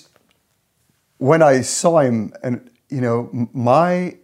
when 1.19 1.43
I 1.43 1.61
saw 1.61 1.99
him, 1.99 2.33
and 2.43 2.71
you 2.89 3.01
know, 3.01 3.49
my 3.53 4.17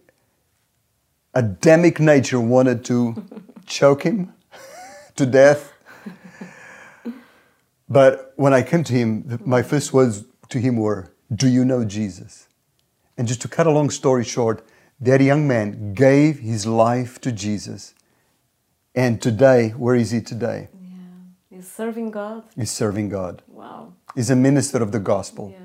Adamic 1.33 1.99
nature 1.99 2.39
wanted 2.39 2.83
to 2.85 3.23
choke 3.65 4.03
him 4.03 4.33
to 5.15 5.25
death. 5.25 5.73
But 7.87 8.33
when 8.37 8.53
I 8.53 8.63
came 8.63 8.83
to 8.85 8.93
him, 8.93 9.39
my 9.45 9.61
first 9.61 9.91
words 9.91 10.23
to 10.49 10.59
him 10.59 10.77
were, 10.77 11.11
Do 11.33 11.49
you 11.49 11.65
know 11.65 11.83
Jesus? 11.83 12.47
And 13.17 13.27
just 13.27 13.41
to 13.41 13.49
cut 13.49 13.67
a 13.67 13.71
long 13.71 13.89
story 13.89 14.23
short, 14.23 14.65
that 15.01 15.19
young 15.19 15.45
man 15.45 15.93
gave 15.93 16.39
his 16.39 16.65
life 16.65 17.19
to 17.21 17.33
Jesus. 17.33 17.93
And 18.95 19.21
today, 19.21 19.69
where 19.69 19.95
is 19.95 20.11
he 20.11 20.21
today? 20.21 20.69
Yeah. 21.61 21.67
He's 21.67 21.71
serving 21.71 22.11
God. 22.11 22.43
He's 22.55 22.71
serving 22.71 23.09
God. 23.09 23.43
Wow. 23.47 23.93
He's 24.15 24.29
a 24.29 24.35
minister 24.35 24.81
of 24.81 24.91
the 24.91 24.99
gospel. 24.99 25.51
Yeah. 25.51 25.59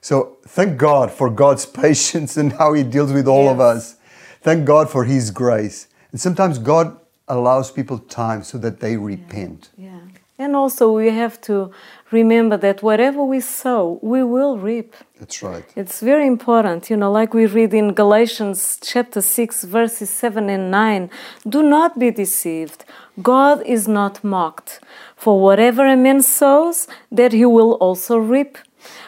So 0.00 0.38
thank 0.46 0.78
God 0.78 1.10
for 1.10 1.30
God's 1.30 1.66
patience 1.84 2.36
and 2.36 2.52
how 2.52 2.74
He 2.74 2.82
deals 2.82 3.12
with 3.12 3.28
all 3.28 3.48
of 3.48 3.60
us. 3.60 3.96
Thank 4.42 4.64
God 4.64 4.90
for 4.90 5.04
His 5.04 5.30
grace. 5.30 5.88
And 6.10 6.20
sometimes 6.20 6.58
God 6.58 6.98
allows 7.28 7.70
people 7.70 7.98
time 7.98 8.42
so 8.42 8.58
that 8.58 8.80
they 8.80 8.96
repent. 8.96 9.70
Yeah. 9.76 10.00
And 10.38 10.56
also 10.56 10.92
we 10.92 11.10
have 11.10 11.40
to 11.42 11.70
remember 12.12 12.56
that 12.58 12.82
whatever 12.82 13.24
we 13.24 13.40
sow, 13.40 13.98
we 14.02 14.22
will 14.22 14.58
reap. 14.58 14.94
That's 15.18 15.42
right. 15.42 15.64
It's 15.74 16.00
very 16.00 16.26
important, 16.26 16.90
you 16.90 16.96
know, 16.96 17.10
like 17.10 17.34
we 17.34 17.46
read 17.46 17.72
in 17.74 17.94
Galatians 17.94 18.78
chapter 18.82 19.20
6, 19.20 19.64
verses 19.64 20.10
7 20.10 20.48
and 20.48 20.70
9. 20.70 21.10
Do 21.48 21.62
not 21.62 21.98
be 21.98 22.10
deceived. 22.10 22.84
God 23.22 23.62
is 23.66 23.88
not 23.88 24.22
mocked. 24.22 24.80
For 25.16 25.40
whatever 25.40 25.86
a 25.86 25.96
man 25.96 26.22
sows, 26.22 26.88
that 27.10 27.32
he 27.32 27.46
will 27.46 27.72
also 27.74 28.16
reap. 28.18 28.58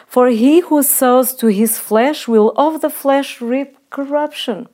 For 0.07 0.29
he 0.29 0.61
who 0.61 0.81
sows 0.83 1.33
to 1.35 1.47
his 1.47 1.77
flesh 1.77 2.27
will 2.27 2.53
of 2.55 2.81
the 2.81 2.89
flesh 2.89 3.41
reap 3.41 3.77
corruption. 3.89 4.67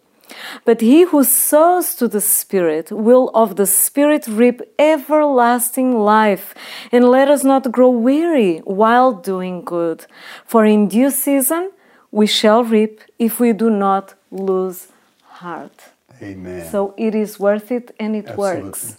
But 0.65 0.81
he 0.81 1.03
who 1.03 1.23
sows 1.23 1.95
to 1.95 2.07
the 2.07 2.21
Spirit 2.21 2.91
will 2.91 3.29
of 3.33 3.55
the 3.55 3.65
Spirit 3.65 4.27
reap 4.27 4.61
everlasting 4.77 5.97
life. 5.99 6.53
And 6.91 7.09
let 7.09 7.29
us 7.29 7.43
not 7.43 7.71
grow 7.71 7.89
weary 7.89 8.59
while 8.59 9.11
doing 9.13 9.63
good. 9.63 10.05
For 10.45 10.65
in 10.65 10.87
due 10.87 11.09
season 11.11 11.71
we 12.11 12.27
shall 12.27 12.63
reap 12.63 13.01
if 13.17 13.39
we 13.39 13.53
do 13.53 13.69
not 13.69 14.15
lose 14.31 14.87
heart. 15.23 15.91
Amen. 16.21 16.69
So 16.69 16.93
it 16.97 17.15
is 17.15 17.39
worth 17.39 17.71
it 17.71 17.95
and 17.99 18.15
it 18.15 18.27
Absolutely. 18.27 18.63
works. 18.63 18.97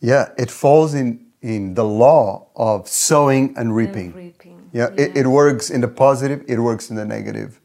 Yeah, 0.00 0.30
it 0.38 0.50
falls 0.50 0.94
in, 0.94 1.26
in 1.42 1.74
the 1.74 1.84
law 1.84 2.46
of 2.56 2.88
sowing 2.88 3.54
and 3.56 3.74
reaping. 3.74 4.12
reaping. 4.12 4.70
Yeah, 4.72 4.88
It, 4.96 5.16
it 5.16 5.26
works 5.26 5.70
in 5.70 5.80
the 5.80 5.88
positive, 5.88 6.44
it 6.46 6.58
works 6.58 6.90
in 6.90 6.96
the 6.96 7.04
negative. 7.04 7.59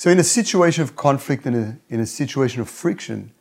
So, 0.00 0.08
in 0.08 0.18
a 0.18 0.24
situation 0.24 0.82
of 0.82 0.96
conflict, 0.96 1.44
in 1.44 1.54
a, 1.54 1.78
in 1.90 2.00
a 2.00 2.06
situation 2.06 2.62
of 2.62 2.70
friction, 2.70 3.32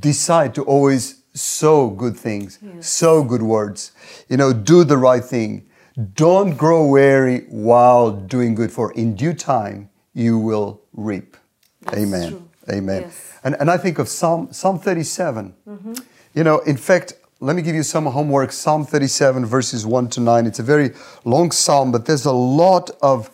decide 0.00 0.52
to 0.56 0.64
always 0.64 1.22
sow 1.34 1.88
good 1.88 2.16
things, 2.16 2.58
sow 2.80 3.22
good 3.22 3.42
words, 3.42 3.92
you 4.28 4.36
know, 4.36 4.52
do 4.52 4.82
the 4.82 4.96
right 4.96 5.24
thing. 5.24 5.68
Don't 6.16 6.56
grow 6.56 6.84
weary 6.84 7.46
while 7.48 8.10
doing 8.10 8.56
good, 8.56 8.72
for 8.72 8.90
in 8.94 9.14
due 9.14 9.34
time 9.34 9.88
you 10.14 10.36
will 10.36 10.80
reap. 10.94 11.36
That's 11.82 11.98
Amen. 11.98 12.28
true. 12.28 12.48
Amen. 12.72 13.02
Yes. 13.02 13.38
And, 13.44 13.54
and 13.60 13.70
I 13.70 13.76
think 13.76 14.00
of 14.00 14.08
Psalm, 14.08 14.52
Psalm 14.52 14.80
37. 14.80 15.54
Mm-hmm. 15.64 15.94
You 16.34 16.42
know, 16.42 16.58
in 16.58 16.76
fact, 16.76 17.12
let 17.38 17.54
me 17.54 17.62
give 17.62 17.76
you 17.76 17.84
some 17.84 18.06
homework. 18.06 18.50
Psalm 18.50 18.84
37, 18.84 19.46
verses 19.46 19.86
1 19.86 20.08
to 20.08 20.20
9. 20.20 20.46
It's 20.46 20.58
a 20.58 20.64
very 20.64 20.90
long 21.24 21.52
psalm, 21.52 21.92
but 21.92 22.04
there's 22.04 22.26
a 22.26 22.32
lot 22.32 22.90
of 23.00 23.30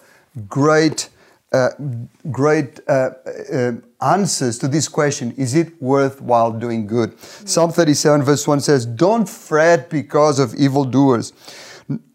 great, 0.46 1.08
uh, 1.52 1.70
great 2.30 2.80
uh, 2.88 3.10
uh, 3.52 3.72
answers 4.00 4.58
to 4.58 4.68
this 4.68 4.88
question 4.88 5.32
Is 5.32 5.54
it 5.54 5.80
worthwhile 5.82 6.52
doing 6.52 6.86
good? 6.86 7.18
Psalm 7.20 7.72
37, 7.72 8.22
verse 8.22 8.46
1 8.46 8.60
says, 8.60 8.86
Don't 8.86 9.28
fret 9.28 9.90
because 9.90 10.38
of 10.38 10.54
evildoers, 10.54 11.32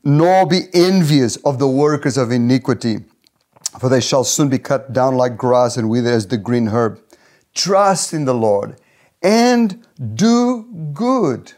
nor 0.04 0.48
be 0.48 0.62
envious 0.74 1.36
of 1.38 1.60
the 1.60 1.68
workers 1.68 2.18
of 2.18 2.32
iniquity 2.32 3.00
for 3.80 3.90
they 3.90 4.02
shall 4.02 4.24
soon 4.24 4.50
be 4.50 4.60
cut 4.60 4.94
down 4.94 5.16
like 5.16 5.38
grass 5.38 5.78
and 5.78 5.90
wither 5.90 6.12
as 6.12 6.28
the 6.28 6.38
green 6.38 6.68
herb. 6.68 7.00
Trust 7.54 8.14
in 8.14 8.26
the 8.26 8.34
Lord 8.34 8.80
and 9.22 9.86
do 10.14 10.64
good. 10.94 11.54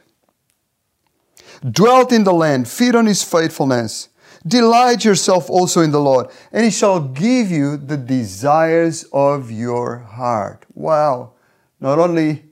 Dwelt 1.70 2.12
in 2.12 2.24
the 2.24 2.34
land, 2.34 2.68
feed 2.68 2.96
on 2.96 3.06
his 3.06 3.24
faithfulness. 3.24 4.10
Delight 4.48 5.04
yourself 5.04 5.50
also 5.50 5.82
in 5.82 5.92
the 5.92 6.00
Lord, 6.00 6.28
and 6.52 6.64
he 6.64 6.72
shall 6.72 7.00
give 7.00 7.52
you 7.52 7.76
the 7.78 7.98
desires 7.98 9.06
of 9.12 9.52
your 9.52 9.98
heart. 9.98 10.66
Wow. 10.74 11.34
Not 11.80 12.00
only 12.00 12.46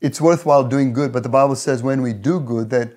it's 0.00 0.20
worthwhile 0.20 0.64
doing 0.64 0.92
good, 0.92 1.12
but 1.12 1.22
the 1.22 1.28
Bible 1.28 1.56
says 1.56 1.82
when 1.82 2.02
we 2.02 2.12
do 2.12 2.40
good 2.40 2.70
that 2.70 2.92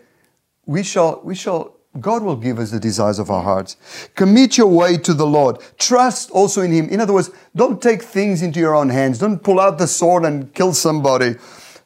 we 0.66 0.84
shall 0.84 1.22
we 1.24 1.36
shall 1.36 1.78
God 2.00 2.22
will 2.22 2.36
give 2.36 2.60
us 2.60 2.72
the 2.72 2.80
desires 2.80 3.18
of 3.18 3.32
our 3.32 3.42
hearts. 3.42 3.76
Commit 4.14 4.58
your 4.58 4.68
way 4.68 4.98
to 4.98 5.14
the 5.14 5.26
Lord. 5.26 5.58
Trust 5.80 6.30
also 6.32 6.62
in 6.62 6.72
Him. 6.72 6.90
In 6.90 7.02
other 7.02 7.14
words, 7.14 7.32
don't 7.56 7.82
take 7.82 8.04
things 8.04 8.42
into 8.42 8.60
your 8.60 8.76
own 8.76 8.90
hands. 8.90 9.20
Don't 9.20 9.42
pull 9.42 9.60
out 9.60 9.78
the 9.78 9.88
sword 9.88 10.24
and 10.24 10.54
kill 10.54 10.74
somebody. 10.74 11.36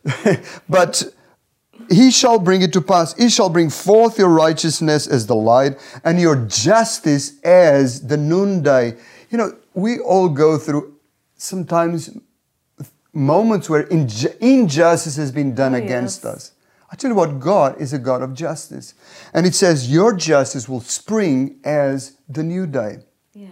but 0.70 1.04
He 1.90 2.12
shall 2.12 2.40
bring 2.40 2.62
it 2.62 2.72
to 2.74 2.82
pass. 2.82 3.14
He 3.16 3.30
shall 3.30 3.50
bring 3.50 3.70
forth 3.70 4.18
your 4.20 4.30
righteousness 4.30 5.08
as 5.08 5.28
the 5.28 5.36
light 5.36 5.78
and 6.04 6.20
your 6.20 6.36
justice 6.48 7.40
as 7.42 8.08
the 8.08 8.18
noonday. 8.18 8.98
You 9.30 9.38
know, 9.38 9.56
we 9.74 10.00
all 10.00 10.30
go 10.30 10.58
through 10.58 10.96
sometimes 11.38 12.10
moments 13.14 13.70
where 13.70 13.84
inju- 13.86 14.36
injustice 14.40 15.16
has 15.18 15.32
been 15.32 15.54
done 15.56 15.74
Oh, 15.74 15.78
against 15.78 16.24
yes. 16.24 16.34
us. 16.34 16.52
I 16.92 16.96
tell 16.96 17.10
you 17.10 17.16
what, 17.16 17.40
God 17.40 17.80
is 17.80 17.94
a 17.94 18.00
God 18.00 18.22
of 18.22 18.34
justice. 18.34 18.94
And 19.34 19.46
it 19.46 19.56
says, 19.56 19.90
Your 19.90 20.14
justice 20.14 20.68
will 20.68 20.82
spring 20.82 21.60
as 21.64 22.18
the 22.28 22.44
new 22.44 22.68
day. 22.68 23.00
Yeah. 23.34 23.48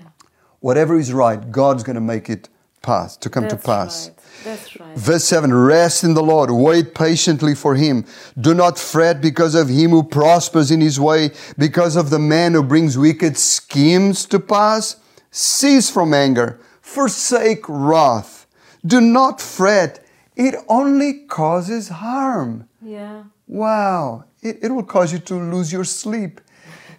Whatever 0.59 0.99
is 0.99 1.13
right, 1.13 1.49
God's 1.51 1.83
going 1.83 1.95
to 1.95 2.01
make 2.01 2.29
it 2.29 2.49
pass, 2.81 3.15
to 3.17 3.29
come 3.29 3.43
That's 3.43 3.55
to 3.55 3.59
pass. 3.65 4.07
right. 4.09 4.18
That's 4.43 4.79
right. 4.79 4.97
Verse 4.97 5.25
7 5.25 5.53
Rest 5.53 6.03
in 6.03 6.13
the 6.13 6.23
Lord, 6.23 6.49
wait 6.51 6.95
patiently 6.95 7.55
for 7.55 7.75
him. 7.75 8.05
Do 8.39 8.53
not 8.53 8.77
fret 8.77 9.21
because 9.21 9.55
of 9.55 9.69
him 9.69 9.91
who 9.91 10.03
prospers 10.03 10.71
in 10.71 10.81
his 10.81 10.99
way, 10.99 11.31
because 11.57 11.95
of 11.95 12.09
the 12.09 12.19
man 12.19 12.53
who 12.53 12.63
brings 12.63 12.97
wicked 12.97 13.37
schemes 13.37 14.25
to 14.27 14.39
pass. 14.39 14.95
Cease 15.31 15.89
from 15.89 16.13
anger, 16.13 16.59
forsake 16.81 17.63
wrath. 17.67 18.47
Do 18.85 18.99
not 19.01 19.41
fret, 19.41 20.03
it 20.35 20.55
only 20.67 21.25
causes 21.27 21.89
harm. 21.89 22.67
Yeah. 22.81 23.23
Wow, 23.47 24.25
it, 24.41 24.59
it 24.61 24.71
will 24.71 24.83
cause 24.85 25.11
you 25.13 25.19
to 25.19 25.35
lose 25.35 25.71
your 25.73 25.83
sleep, 25.83 26.39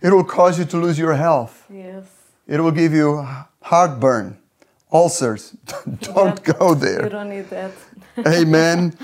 it 0.03 0.11
will 0.11 0.25
cause 0.25 0.59
you 0.59 0.65
to 0.67 0.77
lose 0.77 0.99
your 0.99 1.15
health, 1.15 1.65
Yes. 1.73 2.05
it 2.47 2.61
will 2.61 2.71
give 2.73 2.93
you 2.93 3.27
heartburn, 3.63 4.37
ulcers. 4.93 5.51
Don't 6.01 6.41
Yeah. 6.47 6.53
go 6.55 6.75
there. 6.75 7.03
You 7.05 7.09
don't 7.11 7.29
need 7.31 7.49
that. 7.51 7.73
Amen. 8.27 8.97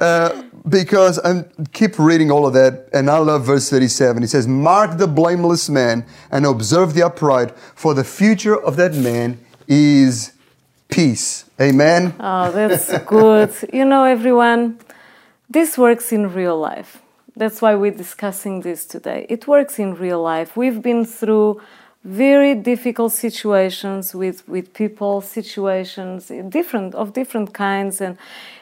Uh, 0.00 0.42
because 0.68 1.18
I 1.20 1.44
keep 1.72 1.98
reading 1.98 2.30
all 2.30 2.46
of 2.46 2.54
that, 2.54 2.88
and 2.92 3.08
I 3.10 3.18
love 3.18 3.44
verse 3.46 3.70
37. 3.70 4.22
It 4.22 4.28
says, 4.28 4.46
Mark 4.48 4.98
the 4.98 5.06
blameless 5.06 5.68
man 5.68 6.04
and 6.30 6.44
observe 6.46 6.94
the 6.94 7.02
upright, 7.04 7.56
for 7.74 7.94
the 7.94 8.04
future 8.04 8.56
of 8.56 8.76
that 8.76 8.94
man 8.94 9.38
is 9.66 10.32
peace. 10.88 11.44
Amen. 11.60 12.14
Oh, 12.20 12.50
that's 12.50 12.96
good. 13.06 13.52
You 13.72 13.84
know, 13.84 14.04
everyone, 14.04 14.78
this 15.48 15.76
works 15.78 16.12
in 16.12 16.32
real 16.32 16.58
life. 16.58 17.02
That's 17.36 17.62
why 17.62 17.74
we're 17.76 17.92
discussing 17.96 18.62
this 18.62 18.84
today. 18.84 19.26
It 19.28 19.46
works 19.46 19.78
in 19.78 19.94
real 19.94 20.20
life. 20.22 20.56
We've 20.56 20.82
been 20.82 21.04
through 21.04 21.60
very 22.08 22.54
difficult 22.54 23.12
situations 23.12 24.14
with, 24.14 24.48
with 24.48 24.72
people, 24.72 25.20
situations 25.20 26.32
different 26.48 26.94
of 26.94 27.12
different 27.12 27.52
kinds, 27.52 28.00
and 28.00 28.16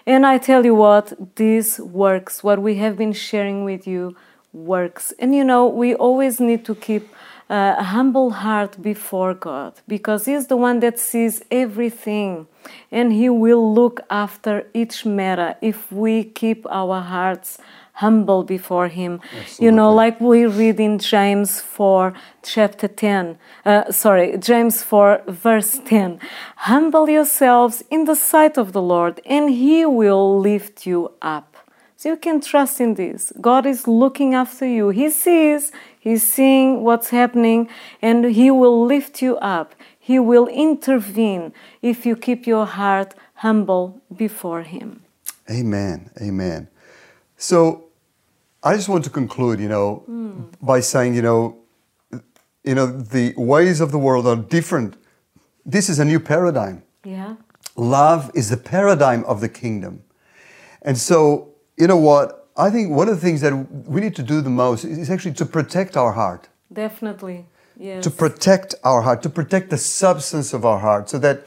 and 0.04 0.24
I 0.24 0.38
tell 0.38 0.64
you 0.64 0.74
what, 0.74 1.34
this 1.36 1.80
works. 1.80 2.44
What 2.44 2.60
we 2.60 2.76
have 2.76 2.96
been 2.96 3.12
sharing 3.12 3.64
with 3.64 3.86
you 3.86 4.16
works. 4.52 5.12
And 5.18 5.34
you 5.34 5.44
know, 5.44 5.66
we 5.66 5.94
always 5.94 6.40
need 6.40 6.64
to 6.66 6.74
keep 6.74 7.08
a 7.48 7.82
humble 7.82 8.30
heart 8.30 8.80
before 8.82 9.34
God 9.34 9.74
because 9.86 10.26
He's 10.26 10.48
the 10.48 10.56
one 10.56 10.80
that 10.80 10.98
sees 10.98 11.42
everything 11.50 12.48
and 12.90 13.12
He 13.12 13.28
will 13.28 13.72
look 13.72 14.00
after 14.10 14.66
each 14.74 15.04
matter 15.04 15.56
if 15.60 15.90
we 15.92 16.24
keep 16.24 16.66
our 16.68 17.00
hearts 17.00 17.58
humble 17.96 18.44
before 18.44 18.88
Him. 18.88 19.20
You 19.58 19.72
know, 19.72 19.92
like 19.92 20.20
we 20.20 20.46
read 20.46 20.78
in 20.80 20.98
James 20.98 21.60
4, 21.60 22.12
chapter 22.42 22.88
10, 22.88 23.38
uh, 23.64 23.90
sorry, 23.90 24.36
James 24.38 24.82
4, 24.82 25.22
verse 25.28 25.80
10 25.84 26.20
Humble 26.56 27.08
yourselves 27.08 27.82
in 27.90 28.04
the 28.04 28.14
sight 28.14 28.58
of 28.58 28.72
the 28.72 28.82
Lord, 28.82 29.20
and 29.24 29.50
He 29.50 29.86
will 29.86 30.38
lift 30.38 30.86
you 30.86 31.12
up. 31.22 31.56
So 31.96 32.10
you 32.10 32.16
can 32.16 32.40
trust 32.40 32.80
in 32.80 32.94
this. 32.94 33.32
God 33.40 33.64
is 33.64 33.88
looking 33.88 34.34
after 34.34 34.66
you. 34.66 34.90
He 34.90 35.08
sees, 35.08 35.72
He's 35.98 36.22
seeing 36.22 36.84
what's 36.84 37.08
happening, 37.10 37.68
and 38.02 38.26
He 38.26 38.50
will 38.50 38.84
lift 38.84 39.22
you 39.22 39.38
up. 39.38 39.74
He 39.98 40.18
will 40.18 40.46
intervene 40.48 41.52
if 41.80 42.04
you 42.04 42.14
keep 42.14 42.46
your 42.46 42.66
heart 42.66 43.14
humble 43.36 44.02
before 44.14 44.62
Him. 44.62 45.02
Amen. 45.50 46.10
Amen. 46.20 46.68
So 47.38 47.85
I 48.66 48.74
just 48.74 48.88
want 48.88 49.04
to 49.04 49.10
conclude, 49.10 49.60
you 49.60 49.68
know, 49.68 50.02
by 50.60 50.80
saying, 50.80 51.14
you 51.14 51.22
know, 51.22 51.58
you 52.64 52.74
know, 52.74 52.86
the 52.86 53.32
ways 53.36 53.80
of 53.80 53.92
the 53.92 53.98
world 53.98 54.26
are 54.26 54.34
different. 54.34 54.96
This 55.64 55.88
is 55.88 56.00
a 56.00 56.04
new 56.04 56.18
paradigm. 56.18 56.82
Yeah? 57.04 57.36
Love 57.76 58.32
is 58.34 58.50
the 58.50 58.56
paradigm 58.56 59.22
of 59.24 59.40
the 59.40 59.48
kingdom. 59.48 60.02
And 60.82 60.98
so, 60.98 61.54
you 61.76 61.86
know 61.86 61.96
what? 61.96 62.48
I 62.56 62.70
think 62.70 62.90
one 62.90 63.08
of 63.08 63.14
the 63.14 63.20
things 63.20 63.40
that 63.42 63.54
we 63.86 64.00
need 64.00 64.16
to 64.16 64.22
do 64.22 64.40
the 64.40 64.50
most 64.50 64.84
is 64.84 65.10
actually 65.10 65.34
to 65.34 65.46
protect 65.46 65.96
our 65.96 66.12
heart. 66.12 66.48
Definitely. 66.72 67.46
Yes. 67.78 68.02
To 68.02 68.10
protect 68.10 68.74
our 68.82 69.02
heart, 69.02 69.22
to 69.22 69.30
protect 69.30 69.70
the 69.70 69.78
substance 69.78 70.52
of 70.52 70.64
our 70.64 70.80
heart, 70.80 71.08
so 71.10 71.18
that 71.18 71.46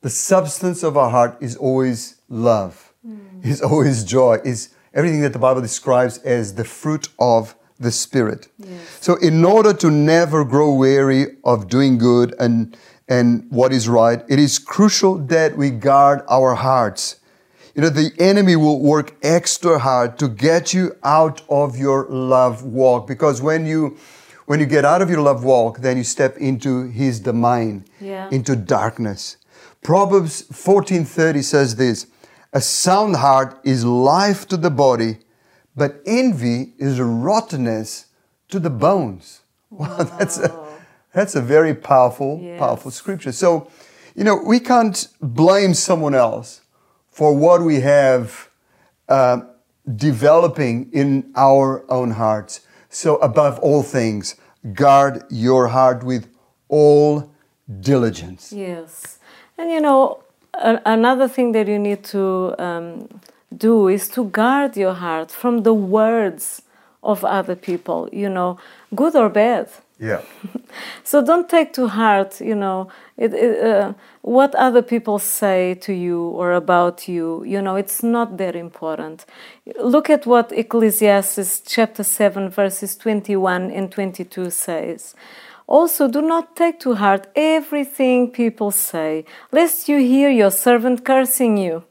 the 0.00 0.10
substance 0.10 0.82
of 0.82 0.96
our 0.96 1.10
heart 1.10 1.36
is 1.40 1.54
always 1.54 2.16
love, 2.28 2.92
hmm. 3.04 3.40
is 3.44 3.60
always 3.62 4.02
joy, 4.02 4.38
is 4.44 4.70
everything 4.96 5.20
that 5.20 5.32
the 5.32 5.38
Bible 5.38 5.60
describes 5.60 6.18
as 6.18 6.54
the 6.54 6.64
fruit 6.64 7.08
of 7.20 7.54
the 7.78 7.90
Spirit. 7.92 8.48
Yes. 8.58 8.80
So, 9.00 9.16
in 9.16 9.44
order 9.44 9.72
to 9.74 9.90
never 9.90 10.44
grow 10.44 10.72
weary 10.74 11.36
of 11.44 11.68
doing 11.68 11.98
good 11.98 12.34
and, 12.40 12.76
and 13.06 13.46
what 13.50 13.72
is 13.72 13.88
right, 13.88 14.24
it 14.28 14.38
is 14.38 14.58
crucial 14.58 15.18
that 15.26 15.56
we 15.56 15.70
guard 15.70 16.22
our 16.28 16.54
hearts. 16.54 17.16
You 17.74 17.82
know, 17.82 17.90
the 17.90 18.10
enemy 18.18 18.56
will 18.56 18.80
work 18.80 19.14
extra 19.22 19.78
hard 19.78 20.18
to 20.20 20.28
get 20.28 20.72
you 20.72 20.96
out 21.04 21.42
of 21.50 21.76
your 21.76 22.06
love 22.08 22.64
walk 22.64 23.06
because 23.06 23.42
when 23.42 23.66
you 23.66 23.98
when 24.46 24.60
you 24.60 24.66
get 24.66 24.84
out 24.84 25.02
of 25.02 25.10
your 25.10 25.20
love 25.20 25.42
walk, 25.44 25.80
then 25.80 25.96
you 25.96 26.04
step 26.04 26.36
into 26.38 26.88
his 26.88 27.18
domain, 27.20 27.84
Yeah. 28.00 28.28
into 28.30 28.54
darkness. 28.56 29.36
Proverbs 29.82 30.44
14:30 30.52 31.42
says 31.42 31.74
this, 31.76 32.06
a 32.56 32.60
sound 32.60 33.16
heart 33.16 33.50
is 33.64 33.84
life 33.84 34.48
to 34.48 34.56
the 34.56 34.70
body, 34.70 35.18
but 35.76 36.00
envy 36.06 36.72
is 36.78 36.98
rottenness 36.98 38.06
to 38.48 38.58
the 38.58 38.70
bones. 38.70 39.42
Wow, 39.70 40.04
that's 40.18 40.38
a 40.38 40.48
that's 41.12 41.34
a 41.36 41.42
very 41.42 41.74
powerful, 41.74 42.38
Yes. 42.42 42.58
powerful 42.58 42.90
scripture. 42.90 43.32
So, 43.32 43.48
you 44.14 44.24
know, 44.24 44.36
we 44.52 44.58
can't 44.60 45.08
blame 45.20 45.74
someone 45.74 46.14
else 46.14 46.48
for 47.10 47.30
what 47.44 47.60
we 47.70 47.80
have 47.80 48.48
uh, 49.08 49.38
developing 49.96 50.88
in 50.92 51.08
our 51.34 51.84
own 51.90 52.10
hearts. 52.12 52.60
So, 52.88 53.16
above 53.16 53.58
all 53.58 53.82
things, 53.82 54.36
guard 54.72 55.24
your 55.30 55.68
heart 55.68 56.04
with 56.04 56.24
all 56.68 57.30
diligence. 57.80 58.52
Yes. 58.52 59.18
And 59.58 59.70
you 59.70 59.80
know, 59.80 60.22
another 60.58 61.28
thing 61.28 61.52
that 61.52 61.68
you 61.68 61.78
need 61.78 62.04
to 62.04 62.54
um, 62.58 63.08
do 63.56 63.88
is 63.88 64.08
to 64.08 64.24
guard 64.24 64.76
your 64.76 64.94
heart 64.94 65.30
from 65.30 65.62
the 65.62 65.74
words 65.74 66.62
of 67.02 67.24
other 67.24 67.54
people, 67.54 68.08
you 68.12 68.28
know, 68.28 68.58
good 68.94 69.14
or 69.14 69.28
bad. 69.28 69.68
Yeah. 69.98 70.22
So 71.04 71.24
don't 71.24 71.48
take 71.48 71.72
to 71.74 71.88
heart, 71.88 72.40
you 72.40 72.54
know, 72.54 72.88
it, 73.16 73.32
it, 73.32 73.64
uh, 73.64 73.94
what 74.22 74.54
other 74.56 74.82
people 74.82 75.18
say 75.18 75.74
to 75.74 75.92
you 75.92 76.20
or 76.20 76.52
about 76.52 77.08
you. 77.08 77.44
You 77.44 77.62
know, 77.62 77.76
it's 77.76 78.02
not 78.02 78.36
that 78.36 78.56
important. 78.56 79.24
Look 79.80 80.10
at 80.10 80.26
what 80.26 80.52
Ecclesiastes 80.52 81.60
chapter 81.60 82.02
7, 82.02 82.50
verses 82.50 82.96
21 82.96 83.70
and 83.70 83.90
22 83.90 84.50
says. 84.50 85.14
Also, 85.66 86.08
do 86.08 86.22
not 86.22 86.54
take 86.54 86.78
to 86.80 86.94
heart 86.94 87.26
everything 87.34 88.30
people 88.30 88.70
say, 88.70 89.24
lest 89.50 89.88
you 89.88 89.98
hear 89.98 90.30
your 90.30 90.50
servant 90.50 91.04
cursing 91.04 91.56
you. 91.56 91.82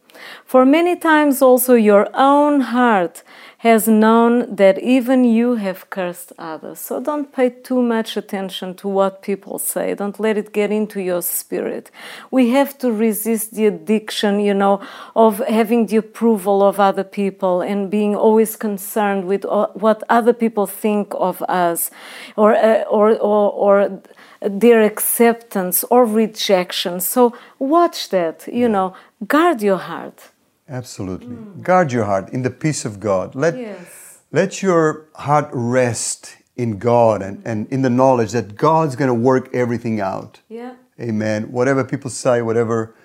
For 0.45 0.65
many 0.65 0.95
times 0.95 1.41
also 1.41 1.73
your 1.73 2.07
own 2.13 2.61
heart 2.61 3.23
has 3.65 3.88
known 3.88 4.56
that 4.58 4.78
even 4.78 5.23
you 5.23 5.56
have 5.56 5.89
cursed 5.89 6.32
others. 6.38 6.80
So 6.80 6.99
don't 6.99 7.34
pay 7.34 7.49
too 7.49 7.82
much 7.82 8.15
attention 8.15 8.75
to 8.75 8.88
what 8.88 9.23
people 9.23 9.58
say. 9.58 9.95
Don't 9.95 10.19
let 10.19 10.38
it 10.38 10.54
get 10.54 10.71
into 10.71 11.01
your 11.01 11.23
spirit. 11.23 11.89
We 12.30 12.51
have 12.51 12.78
to 12.78 12.91
resist 12.91 13.56
the 13.56 13.65
addiction, 13.65 14.39
you 14.39 14.54
know, 14.54 14.82
of 15.15 15.39
having 15.47 15.88
the 15.88 15.97
approval 15.97 16.62
of 16.62 16.80
other 16.80 17.04
people 17.04 17.62
and 17.62 17.89
being 17.89 18.15
always 18.15 18.56
concerned 18.56 19.25
with 19.25 19.43
uh, 19.45 19.69
what 19.73 20.04
other 20.10 20.34
people 20.34 20.67
think 20.67 21.15
of 21.15 21.41
us 21.49 21.89
or, 22.38 22.54
uh, 22.54 22.84
or, 22.84 23.17
or, 23.17 23.51
or 23.51 24.01
their 24.41 24.84
acceptance 24.84 25.84
or 25.89 26.06
rejection. 26.06 26.99
So 26.99 27.36
watch 27.58 28.10
that, 28.10 28.47
you 28.47 28.69
know, 28.69 28.93
guard 29.28 29.63
your 29.63 29.78
heart. 29.78 30.30
Absolutely. 30.67 31.36
Guard 31.62 31.91
your 31.91 32.06
heart 32.06 32.30
in 32.30 32.41
the 32.41 32.49
peace 32.49 32.86
of 32.86 32.99
God. 32.99 33.36
Let, 33.36 33.58
Yes. 33.58 34.19
let 34.32 34.62
your 34.63 35.06
heart 35.15 35.49
rest 35.54 36.38
in 36.56 36.80
God 36.80 37.21
and, 37.21 37.41
and 37.45 37.67
in 37.69 37.82
the 37.82 37.89
knowledge 37.89 38.32
that 38.32 38.56
God's 38.56 38.95
going 38.95 39.10
to 39.10 39.13
work 39.13 39.54
everything 39.54 39.99
out. 40.01 40.39
Yeah. 40.49 40.75
Amen. 40.99 41.51
Whatever 41.51 41.84
people 41.84 42.10
say, 42.10 42.41
whatever, 42.41 42.95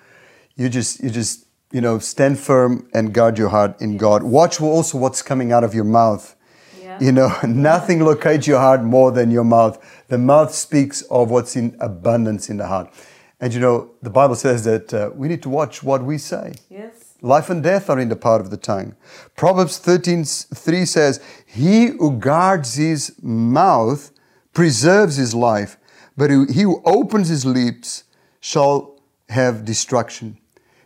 you 0.55 0.69
just, 0.69 1.03
you 1.03 1.09
just, 1.09 1.45
you 1.71 1.81
know, 1.81 1.99
stand 1.99 2.39
firm 2.39 2.87
and 2.93 3.13
guard 3.13 3.37
your 3.37 3.49
heart 3.49 3.79
in 3.81 3.97
God. 3.97 4.23
Watch 4.23 4.59
also 4.61 4.97
what's 4.97 5.21
coming 5.21 5.51
out 5.51 5.63
of 5.63 5.73
your 5.73 5.83
mouth. 5.83 6.35
Yeah. 6.81 6.97
You 6.99 7.11
know, 7.11 7.35
nothing 7.47 7.99
locates 7.99 8.47
your 8.47 8.59
heart 8.59 8.83
more 8.83 9.11
than 9.11 9.29
your 9.29 9.43
mouth. 9.43 9.77
The 10.07 10.17
mouth 10.17 10.53
speaks 10.53 11.01
of 11.03 11.29
what's 11.29 11.55
in 11.55 11.75
abundance 11.79 12.49
in 12.49 12.57
the 12.57 12.67
heart. 12.67 12.91
And 13.39 13.53
you 13.53 13.59
know, 13.59 13.91
the 14.01 14.09
Bible 14.09 14.35
says 14.35 14.63
that 14.65 14.93
uh, 14.93 15.09
we 15.15 15.27
need 15.27 15.41
to 15.43 15.49
watch 15.49 15.83
what 15.83 16.03
we 16.03 16.17
say. 16.17 16.53
Yes. 16.69 17.00
Life 17.21 17.51
and 17.51 17.61
death 17.61 17.89
are 17.89 17.99
in 17.99 18.09
the 18.09 18.15
power 18.15 18.39
of 18.39 18.49
the 18.49 18.57
tongue. 18.57 18.95
Proverbs 19.35 19.77
13 19.77 20.25
3 20.25 20.85
says, 20.85 21.19
He 21.45 21.87
who 21.87 22.17
guards 22.17 22.75
his 22.75 23.15
mouth 23.21 24.11
preserves 24.53 25.17
his 25.17 25.35
life, 25.35 25.77
but 26.17 26.31
he 26.31 26.63
who 26.63 26.81
opens 26.83 27.29
his 27.29 27.45
lips 27.45 28.05
shall 28.39 28.99
have 29.29 29.65
destruction. 29.65 30.37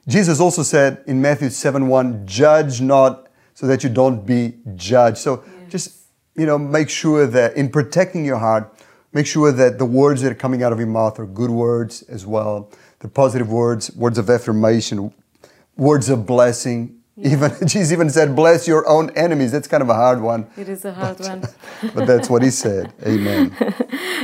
Jesus 0.07 0.39
also 0.39 0.61
said 0.61 1.03
in 1.07 1.21
Matthew 1.21 1.49
7 1.49 1.87
1, 1.87 2.27
Judge 2.27 2.81
not 2.81 3.29
so 3.53 3.65
that 3.67 3.83
you 3.83 3.89
don't 3.89 4.25
be 4.25 4.55
judged. 4.75 5.17
So 5.17 5.43
yes. 5.45 5.71
just, 5.71 5.97
you 6.35 6.45
know, 6.45 6.57
make 6.57 6.89
sure 6.89 7.25
that 7.25 7.55
in 7.55 7.69
protecting 7.69 8.25
your 8.25 8.37
heart, 8.37 8.71
make 9.13 9.25
sure 9.25 9.51
that 9.53 9.79
the 9.79 9.85
words 9.85 10.21
that 10.21 10.31
are 10.33 10.35
coming 10.35 10.61
out 10.61 10.73
of 10.73 10.79
your 10.79 10.89
mouth 10.89 11.17
are 11.17 11.25
good 11.25 11.49
words 11.49 12.01
as 12.03 12.25
well. 12.25 12.69
The 12.99 13.07
positive 13.07 13.49
words, 13.49 13.95
words 13.95 14.17
of 14.17 14.29
affirmation, 14.29 15.13
words 15.77 16.09
of 16.09 16.25
blessing. 16.25 17.01
Yeah. 17.15 17.31
Even 17.31 17.51
Jesus 17.67 17.91
even 17.91 18.09
said, 18.09 18.35
"Bless 18.35 18.67
your 18.67 18.87
own 18.87 19.09
enemies." 19.15 19.51
That's 19.51 19.67
kind 19.67 19.81
of 19.81 19.89
a 19.89 19.93
hard 19.93 20.21
one. 20.21 20.47
It 20.57 20.67
is 20.67 20.83
a 20.83 20.93
hard 20.93 21.17
but, 21.17 21.27
one. 21.27 21.41
but 21.95 22.07
that's 22.07 22.29
what 22.29 22.43
he 22.43 22.49
said. 22.49 22.93
Amen. 23.05 23.55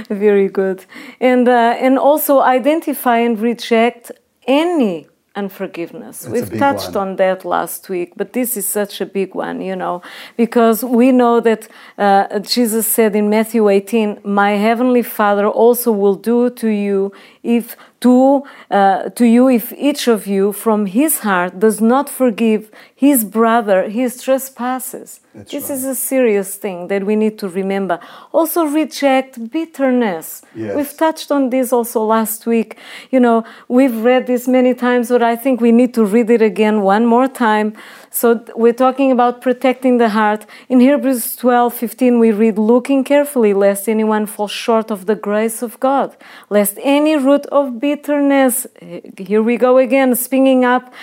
Very 0.09 0.49
good, 0.49 0.85
and 1.19 1.47
uh, 1.47 1.75
and 1.79 1.97
also 1.97 2.41
identify 2.41 3.19
and 3.19 3.39
reject 3.39 4.11
any 4.45 5.07
unforgiveness. 5.35 6.21
That's 6.21 6.31
We've 6.33 6.59
touched 6.59 6.95
one. 6.95 7.09
on 7.09 7.15
that 7.17 7.45
last 7.45 7.87
week, 7.89 8.13
but 8.17 8.33
this 8.33 8.57
is 8.57 8.67
such 8.67 8.99
a 8.99 9.05
big 9.05 9.33
one, 9.33 9.61
you 9.61 9.75
know, 9.75 10.01
because 10.35 10.83
we 10.83 11.11
know 11.11 11.39
that 11.39 11.67
uh, 11.97 12.39
Jesus 12.39 12.87
said 12.87 13.15
in 13.15 13.29
Matthew 13.29 13.69
18, 13.69 14.19
My 14.23 14.51
heavenly 14.51 15.03
Father 15.03 15.47
also 15.47 15.91
will 15.91 16.15
do 16.15 16.49
to 16.49 16.67
you 16.67 17.13
if 17.43 17.77
to, 18.01 18.43
uh, 18.71 19.09
to 19.09 19.25
you 19.25 19.47
if 19.47 19.71
each 19.73 20.07
of 20.07 20.25
you 20.27 20.51
from 20.51 20.87
his 20.87 21.19
heart 21.19 21.59
does 21.59 21.79
not 21.79 22.09
forgive 22.09 22.71
his 22.95 23.23
brother 23.23 23.89
his 23.89 24.21
trespasses. 24.21 25.21
That's 25.33 25.51
this 25.51 25.69
right. 25.69 25.75
is 25.75 25.85
a 25.85 25.95
serious 25.95 26.55
thing 26.55 26.87
that 26.87 27.05
we 27.05 27.15
need 27.15 27.39
to 27.39 27.47
remember. 27.47 27.99
Also, 28.31 28.65
reject 28.65 29.51
bitterness. 29.51 30.41
Yes. 30.53 30.75
We've 30.75 30.97
touched 30.97 31.31
on 31.31 31.51
this 31.51 31.71
also 31.71 32.03
last 32.03 32.45
week. 32.45 32.77
You 33.11 33.19
know, 33.19 33.45
we've 33.67 33.97
read 34.03 34.27
this 34.27 34.47
many 34.47 34.73
times, 34.73 35.09
but 35.09 35.23
I 35.23 35.35
think 35.35 35.61
we 35.61 35.71
need 35.71 35.93
to 35.93 36.03
read 36.03 36.29
it 36.29 36.41
again 36.41 36.81
one 36.81 37.05
more 37.05 37.27
time 37.27 37.75
so 38.13 38.43
we're 38.57 38.73
talking 38.73 39.09
about 39.09 39.41
protecting 39.41 39.97
the 39.97 40.09
heart. 40.09 40.45
In 40.67 40.81
Hebrews 40.81 41.37
12 41.37 41.73
15, 41.73 42.19
we 42.19 42.31
read, 42.33 42.57
Looking 42.57 43.05
carefully, 43.05 43.53
lest 43.53 43.87
anyone 43.87 44.25
fall 44.25 44.49
short 44.49 44.91
of 44.91 45.05
the 45.05 45.15
grace 45.15 45.61
of 45.61 45.79
God, 45.79 46.17
lest 46.49 46.77
any 46.81 47.15
root 47.15 47.45
of 47.47 47.79
bitterness, 47.79 48.67
eh, 48.81 48.99
here 49.17 49.41
we 49.41 49.55
go 49.55 49.77
again, 49.77 50.13
springing 50.15 50.65
up, 50.65 50.93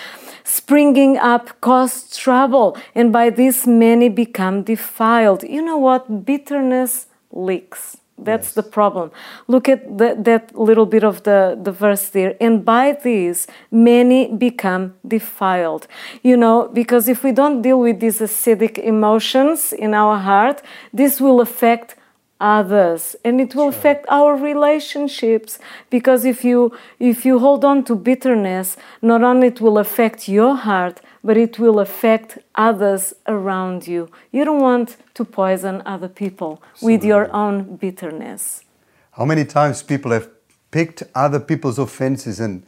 springing 0.43 1.17
up 1.17 1.59
cause 1.61 2.15
trouble, 2.15 2.77
and 2.93 3.11
by 3.11 3.31
this 3.31 3.65
many 3.65 4.07
become 4.07 4.61
defiled. 4.61 5.41
You 5.41 5.63
know 5.63 5.77
what? 5.77 6.25
Bitterness 6.25 7.07
leaks. 7.31 7.98
That's 8.23 8.47
yes. 8.47 8.53
the 8.55 8.63
problem. 8.63 9.11
Look 9.47 9.69
at 9.69 9.97
the, 9.97 10.15
that 10.19 10.57
little 10.57 10.85
bit 10.85 11.03
of 11.03 11.23
the, 11.23 11.57
the 11.61 11.71
verse 11.71 12.09
there. 12.09 12.35
And 12.39 12.63
by 12.63 12.97
these, 13.03 13.47
many 13.71 14.33
become 14.33 14.95
defiled. 15.07 15.87
You 16.23 16.37
know, 16.37 16.69
because 16.73 17.07
if 17.07 17.23
we 17.23 17.31
don't 17.31 17.61
deal 17.61 17.79
with 17.79 17.99
these 17.99 18.19
acidic 18.19 18.77
emotions 18.77 19.73
in 19.73 19.93
our 19.93 20.17
heart, 20.17 20.61
this 20.93 21.21
will 21.21 21.41
affect 21.41 21.95
others 22.39 23.15
and 23.25 23.41
it 23.41 23.53
will 23.53 23.69
sure. 23.69 23.79
affect 23.79 24.05
our 24.07 24.35
relationships 24.35 25.59
because 25.89 26.23
if 26.23 26.45
you 26.45 26.71
if 26.97 27.25
you 27.25 27.37
hold 27.37 27.65
on 27.65 27.83
to 27.83 27.95
bitterness 27.95 28.77
not 29.01 29.21
only 29.23 29.47
it 29.47 29.59
will 29.59 29.77
affect 29.77 30.29
your 30.29 30.55
heart 30.55 31.01
but 31.23 31.37
it 31.37 31.59
will 31.59 31.79
affect 31.79 32.37
others 32.55 33.13
around 33.27 33.87
you. 33.87 34.09
You 34.31 34.45
don't 34.45 34.61
want 34.61 34.97
to 35.15 35.25
poison 35.25 35.81
other 35.85 36.07
people 36.07 36.61
Absolutely. 36.73 36.97
with 36.97 37.03
your 37.05 37.33
own 37.33 37.75
bitterness. 37.75 38.63
How 39.11 39.25
many 39.25 39.45
times 39.45 39.83
people 39.83 40.11
have 40.11 40.29
picked 40.71 41.03
other 41.15 41.39
people's 41.39 41.79
offenses 41.79 42.39
and 42.39 42.63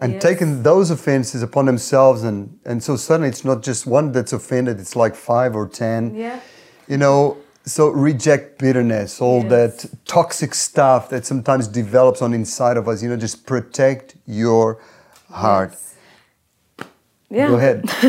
and 0.00 0.14
yes. 0.14 0.22
taken 0.22 0.62
those 0.62 0.90
offenses 0.90 1.42
upon 1.42 1.66
themselves 1.66 2.22
and 2.22 2.58
and 2.64 2.82
so 2.82 2.96
suddenly 2.96 3.28
it's 3.28 3.44
not 3.44 3.62
just 3.62 3.86
one 3.86 4.12
that's 4.12 4.32
offended 4.32 4.80
it's 4.80 4.96
like 4.96 5.14
5 5.14 5.54
or 5.54 5.68
10 5.68 6.14
yeah 6.14 6.40
you 6.88 6.96
know 6.96 7.36
so 7.64 7.88
reject 7.88 8.58
bitterness 8.58 9.20
all 9.20 9.42
yes. 9.42 9.50
that 9.50 9.90
toxic 10.06 10.54
stuff 10.54 11.10
that 11.10 11.26
sometimes 11.26 11.68
develops 11.68 12.22
on 12.22 12.32
inside 12.34 12.76
of 12.76 12.88
us 12.88 13.02
you 13.02 13.08
know 13.08 13.16
just 13.16 13.46
protect 13.46 14.16
your 14.26 14.80
heart 15.30 15.70
yes. 15.72 15.89
Yeah. 17.30 17.48
Go 17.48 17.54
ahead. 17.54 17.82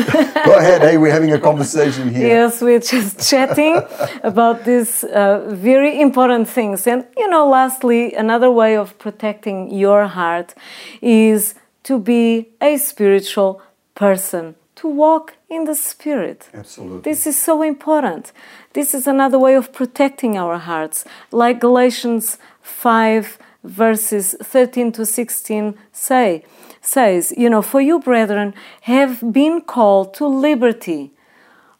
Go 0.44 0.54
ahead. 0.58 0.82
Hey, 0.82 0.98
we're 0.98 1.12
having 1.12 1.32
a 1.32 1.38
conversation 1.38 2.12
here. 2.12 2.26
Yes, 2.26 2.60
we're 2.60 2.80
just 2.80 3.20
chatting 3.30 3.80
about 4.24 4.64
these 4.64 5.04
uh, 5.04 5.46
very 5.48 6.00
important 6.00 6.48
things. 6.48 6.88
And, 6.88 7.06
you 7.16 7.28
know, 7.28 7.48
lastly, 7.48 8.14
another 8.14 8.50
way 8.50 8.76
of 8.76 8.98
protecting 8.98 9.70
your 9.72 10.08
heart 10.08 10.54
is 11.00 11.54
to 11.84 12.00
be 12.00 12.48
a 12.60 12.76
spiritual 12.78 13.62
person, 13.94 14.56
to 14.76 14.88
walk 14.88 15.34
in 15.48 15.64
the 15.66 15.76
Spirit. 15.76 16.48
Absolutely. 16.52 17.02
This 17.02 17.24
is 17.24 17.40
so 17.40 17.62
important. 17.62 18.32
This 18.72 18.92
is 18.92 19.06
another 19.06 19.38
way 19.38 19.54
of 19.54 19.72
protecting 19.72 20.36
our 20.36 20.58
hearts. 20.58 21.04
Like 21.30 21.60
Galatians 21.60 22.38
5, 22.62 23.38
verses 23.64 24.34
13 24.42 24.92
to 24.92 25.06
16 25.06 25.74
say, 25.92 26.44
says, 26.80 27.32
you 27.36 27.48
know, 27.48 27.62
for 27.62 27.80
you, 27.80 28.00
brethren, 28.00 28.54
have 28.82 29.32
been 29.32 29.60
called 29.60 30.14
to 30.14 30.26
liberty. 30.26 31.12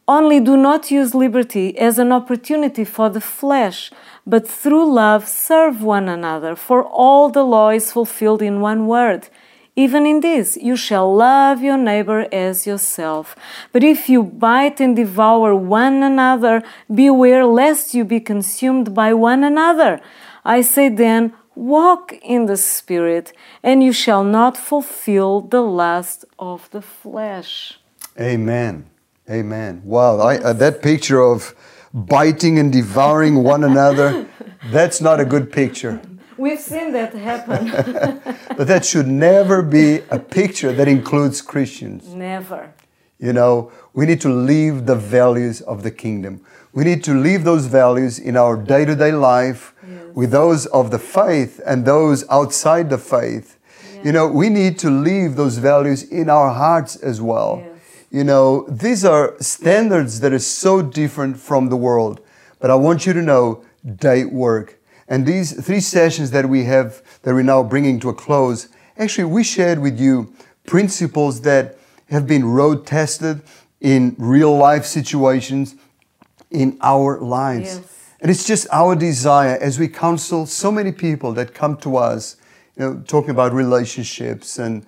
Only 0.07 0.39
do 0.39 0.57
not 0.57 0.91
use 0.91 1.15
liberty 1.15 1.77
as 1.77 1.97
an 1.97 2.11
opportunity 2.11 2.83
for 2.83 3.09
the 3.09 3.21
flesh, 3.21 3.91
but 4.27 4.47
through 4.47 4.91
love 4.93 5.27
serve 5.27 5.81
one 5.81 6.09
another, 6.09 6.55
for 6.55 6.83
all 6.83 7.29
the 7.29 7.43
law 7.43 7.69
is 7.69 7.91
fulfilled 7.91 8.41
in 8.41 8.59
one 8.59 8.87
word. 8.87 9.29
Even 9.75 10.05
in 10.05 10.19
this, 10.19 10.55
you 10.57 10.75
shall 10.75 11.15
love 11.15 11.63
your 11.63 11.77
neighbor 11.77 12.27
as 12.31 12.67
yourself. 12.67 13.35
But 13.71 13.83
if 13.83 14.07
you 14.07 14.21
bite 14.21 14.79
and 14.79 14.95
devour 14.95 15.55
one 15.55 16.03
another, 16.03 16.61
beware 16.93 17.45
lest 17.45 17.95
you 17.95 18.05
be 18.05 18.19
consumed 18.19 18.93
by 18.93 19.13
one 19.13 19.43
another. 19.43 19.99
I 20.45 20.61
say 20.61 20.89
then, 20.89 21.33
Walk 21.55 22.13
in 22.21 22.45
the 22.45 22.57
Spirit, 22.57 23.33
and 23.61 23.83
you 23.83 23.93
shall 23.93 24.23
not 24.23 24.57
fulfill 24.57 25.41
the 25.41 25.61
lust 25.61 26.25
of 26.39 26.69
the 26.71 26.81
flesh. 26.81 27.79
Amen. 28.19 28.85
Amen. 29.29 29.81
Wow, 29.85 30.19
I, 30.19 30.37
uh, 30.37 30.53
that 30.53 30.81
picture 30.81 31.21
of 31.21 31.55
biting 31.93 32.59
and 32.59 32.71
devouring 32.73 33.43
one 33.43 33.63
another, 33.63 34.27
that's 34.71 34.99
not 34.99 35.19
a 35.19 35.25
good 35.25 35.51
picture. 35.51 36.01
We've 36.37 36.59
seen 36.59 36.91
that 36.93 37.13
happen. 37.13 37.67
but 38.57 38.67
that 38.67 38.85
should 38.85 39.07
never 39.07 39.61
be 39.61 40.01
a 40.09 40.19
picture 40.19 40.73
that 40.73 40.87
includes 40.87 41.41
Christians. 41.41 42.13
Never. 42.13 42.73
You 43.19 43.31
know, 43.31 43.71
we 43.93 44.05
need 44.05 44.19
to 44.21 44.29
live 44.29 44.85
the 44.85 44.95
values 44.95 45.61
of 45.61 45.83
the 45.83 45.91
kingdom. 45.91 46.41
We 46.73 46.83
need 46.83 47.03
to 47.05 47.13
live 47.13 47.43
those 47.43 47.67
values 47.67 48.17
in 48.19 48.35
our 48.35 48.57
day 48.57 48.83
to 48.83 48.95
day 48.95 49.11
life 49.11 49.73
yes. 49.87 50.02
With 50.13 50.31
those 50.31 50.65
of 50.67 50.91
the 50.91 50.99
faith 50.99 51.59
and 51.65 51.85
those 51.85 52.23
outside 52.29 52.89
the 52.89 52.97
faith. 52.97 53.57
Yes. 53.93 54.05
You 54.05 54.11
know, 54.11 54.27
we 54.27 54.49
need 54.49 54.77
to 54.79 54.89
leave 54.89 55.35
those 55.35 55.57
values 55.57 56.03
in 56.03 56.29
our 56.29 56.51
hearts 56.53 56.95
as 56.97 57.21
well. 57.21 57.63
Yes. 57.63 57.69
You 58.11 58.23
know, 58.23 58.67
these 58.69 59.03
are 59.03 59.35
standards 59.39 60.19
that 60.19 60.33
are 60.33 60.39
so 60.39 60.81
different 60.81 61.37
from 61.37 61.69
the 61.69 61.75
world. 61.75 62.21
But 62.59 62.69
I 62.69 62.75
want 62.75 63.05
you 63.05 63.13
to 63.13 63.21
know 63.21 63.63
they 63.83 64.23
work. 64.25 64.79
And 65.07 65.25
these 65.25 65.65
three 65.65 65.81
sessions 65.81 66.31
that 66.31 66.47
we 66.47 66.63
have, 66.63 67.01
that 67.23 67.33
we're 67.33 67.43
now 67.43 67.63
bringing 67.63 67.99
to 68.01 68.09
a 68.09 68.13
close, 68.13 68.69
actually, 68.97 69.25
we 69.25 69.43
shared 69.43 69.79
with 69.79 69.99
you 69.99 70.33
principles 70.65 71.41
that 71.41 71.77
have 72.09 72.27
been 72.27 72.45
road 72.45 72.85
tested 72.85 73.41
in 73.81 74.15
real 74.17 74.55
life 74.55 74.85
situations 74.85 75.75
in 76.51 76.77
our 76.81 77.19
lives. 77.19 77.77
Yes. 77.77 77.92
And 78.23 78.31
it's 78.31 78.45
just 78.45 78.67
our 78.71 78.95
desire 78.95 79.57
as 79.59 79.77
we 79.77 79.89
counsel 79.89 80.45
so 80.45 80.71
many 80.71 80.93
people 80.93 81.33
that 81.33 81.53
come 81.53 81.75
to 81.79 81.97
us, 81.97 82.37
you 82.77 82.85
know, 82.85 83.03
talking 83.05 83.31
about 83.31 83.51
relationships 83.51 84.57
and 84.57 84.85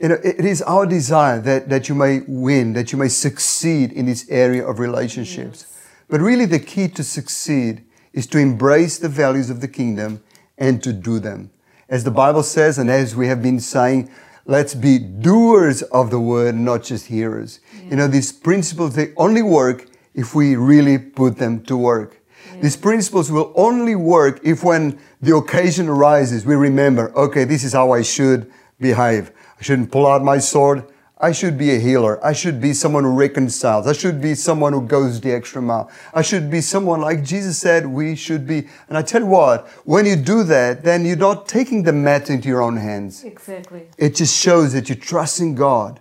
you 0.00 0.08
know, 0.08 0.18
it 0.24 0.46
is 0.46 0.62
our 0.62 0.86
desire 0.86 1.42
that, 1.42 1.68
that 1.68 1.90
you 1.90 1.94
may 1.94 2.20
win, 2.26 2.72
that 2.72 2.90
you 2.90 2.96
may 2.96 3.08
succeed 3.08 3.92
in 3.92 4.06
this 4.06 4.26
area 4.30 4.66
of 4.66 4.78
relationships. 4.78 5.66
Yes. 5.68 5.88
But 6.08 6.22
really 6.22 6.46
the 6.46 6.58
key 6.58 6.88
to 6.88 7.04
succeed 7.04 7.84
is 8.14 8.26
to 8.28 8.38
embrace 8.38 8.96
the 8.96 9.10
values 9.10 9.50
of 9.50 9.60
the 9.60 9.68
kingdom 9.68 10.22
and 10.56 10.82
to 10.82 10.94
do 10.94 11.18
them. 11.18 11.50
As 11.90 12.04
the 12.04 12.10
Bible 12.10 12.42
says, 12.42 12.78
and 12.78 12.90
as 12.90 13.14
we 13.14 13.28
have 13.28 13.42
been 13.42 13.60
saying, 13.60 14.10
let's 14.46 14.74
be 14.74 14.98
doers 14.98 15.82
of 15.82 16.08
the 16.08 16.18
word, 16.18 16.54
not 16.54 16.82
just 16.82 17.08
hearers. 17.08 17.60
Yeah. 17.74 17.90
You 17.90 17.96
know, 17.96 18.06
these 18.06 18.32
principles, 18.32 18.94
they 18.94 19.12
only 19.18 19.42
work 19.42 19.86
if 20.14 20.34
we 20.34 20.56
really 20.56 20.96
put 20.96 21.36
them 21.36 21.62
to 21.64 21.76
work. 21.76 22.19
These 22.60 22.76
principles 22.76 23.30
will 23.30 23.52
only 23.54 23.94
work 23.94 24.40
if 24.44 24.62
when 24.62 24.98
the 25.20 25.36
occasion 25.36 25.88
arises, 25.88 26.44
we 26.44 26.54
remember, 26.54 27.12
okay, 27.16 27.44
this 27.44 27.64
is 27.64 27.72
how 27.72 27.92
I 27.92 28.02
should 28.02 28.50
behave. 28.78 29.32
I 29.58 29.62
shouldn't 29.62 29.90
pull 29.90 30.06
out 30.06 30.22
my 30.22 30.38
sword. 30.38 30.84
I 31.22 31.32
should 31.32 31.58
be 31.58 31.74
a 31.74 31.78
healer. 31.78 32.24
I 32.24 32.32
should 32.32 32.62
be 32.62 32.72
someone 32.72 33.04
who 33.04 33.14
reconciles. 33.14 33.86
I 33.86 33.92
should 33.92 34.22
be 34.22 34.34
someone 34.34 34.72
who 34.72 34.86
goes 34.86 35.20
the 35.20 35.32
extra 35.32 35.60
mile. 35.60 35.90
I 36.14 36.22
should 36.22 36.50
be 36.50 36.62
someone 36.62 37.02
like 37.02 37.22
Jesus 37.22 37.58
said 37.58 37.86
we 37.86 38.16
should 38.16 38.46
be. 38.46 38.68
And 38.88 38.96
I 38.96 39.02
tell 39.02 39.20
you 39.20 39.26
what, 39.26 39.68
when 39.84 40.06
you 40.06 40.16
do 40.16 40.44
that, 40.44 40.82
then 40.82 41.04
you're 41.04 41.16
not 41.16 41.46
taking 41.46 41.82
the 41.82 41.92
matter 41.92 42.32
into 42.32 42.48
your 42.48 42.62
own 42.62 42.78
hands. 42.78 43.22
Exactly. 43.22 43.88
It 43.98 44.16
just 44.16 44.34
shows 44.34 44.72
that 44.72 44.88
you 44.88 44.94
trust 44.94 45.40
in 45.40 45.54
God 45.54 46.00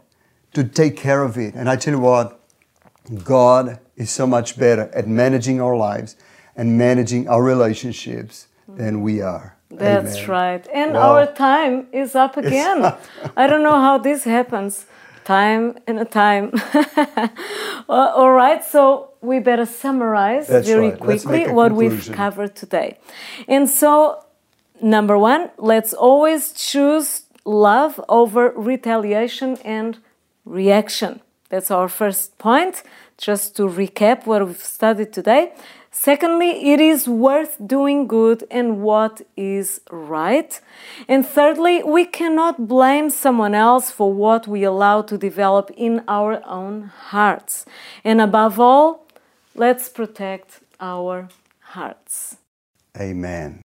to 0.54 0.64
take 0.64 0.96
care 0.96 1.24
of 1.24 1.38
it. 1.38 1.54
And 1.54 1.70
I 1.70 1.76
tell 1.76 1.96
you 1.96 2.00
what, 2.00 2.40
God 3.24 3.80
is 3.98 4.10
so 4.10 4.26
much 4.26 4.58
better 4.58 4.90
at 4.94 5.08
managing 5.08 5.60
our 5.60 5.76
lives 5.76 6.16
and 6.60 6.78
managing 6.78 7.24
our 7.34 7.42
relationships 7.54 8.48
than 8.68 8.94
we 9.02 9.22
are. 9.22 9.48
That's 9.72 10.16
Amen. 10.18 10.30
right. 10.40 10.64
And 10.82 10.90
Wow. 10.94 11.02
our 11.10 11.26
time 11.50 11.76
is 11.92 12.16
up 12.16 12.34
again. 12.38 12.80
I 13.42 13.44
don't 13.50 13.64
know 13.70 13.80
how 13.88 13.96
this 14.10 14.22
happens. 14.26 14.74
Time 15.24 15.64
and 15.88 15.98
a 16.00 16.06
time. 16.24 16.46
Uh, 17.90 18.12
all 18.22 18.34
right, 18.46 18.64
so 18.64 19.10
we 19.30 19.40
better 19.40 19.66
summarize 19.66 20.46
That's 20.48 20.68
very 20.68 20.90
right. 20.90 21.00
Quickly 21.00 21.44
what 21.60 21.72
we've 21.72 22.04
covered 22.22 22.54
today. 22.56 22.90
And 23.48 23.68
so, 23.82 24.24
number 24.80 25.18
one, 25.18 25.50
let's 25.58 25.92
always 26.08 26.42
choose 26.54 27.24
love 27.46 27.94
over 28.08 28.54
retaliation 28.72 29.58
and 29.78 29.98
reaction. 30.46 31.12
That's 31.52 31.72
our 31.72 31.90
first 31.90 32.38
point. 32.38 32.84
Just 33.18 33.56
to 33.58 33.64
recap 33.82 34.28
what 34.28 34.40
we've 34.48 34.66
studied 34.78 35.12
today. 35.20 35.44
Secondly, 35.92 36.72
it 36.72 36.80
is 36.80 37.08
worth 37.08 37.58
doing 37.66 38.08
good 38.08 38.44
and 38.52 38.82
what 38.82 39.22
is 39.36 39.82
right. 39.92 40.62
And 41.08 41.26
thirdly, 41.26 41.82
we 41.84 42.06
cannot 42.06 42.68
blame 42.68 43.10
someone 43.10 43.56
else 43.56 43.90
for 43.90 44.14
what 44.14 44.48
we 44.48 44.64
allow 44.64 45.02
to 45.02 45.18
develop 45.18 45.72
in 45.76 46.04
our 46.08 46.42
own 46.46 46.92
hearts. 47.12 47.66
And 48.04 48.22
above 48.22 48.60
all, 48.60 49.08
let's 49.56 49.90
protect 49.90 50.62
our 50.80 51.28
hearts. 51.60 52.38
Amen. 52.98 53.58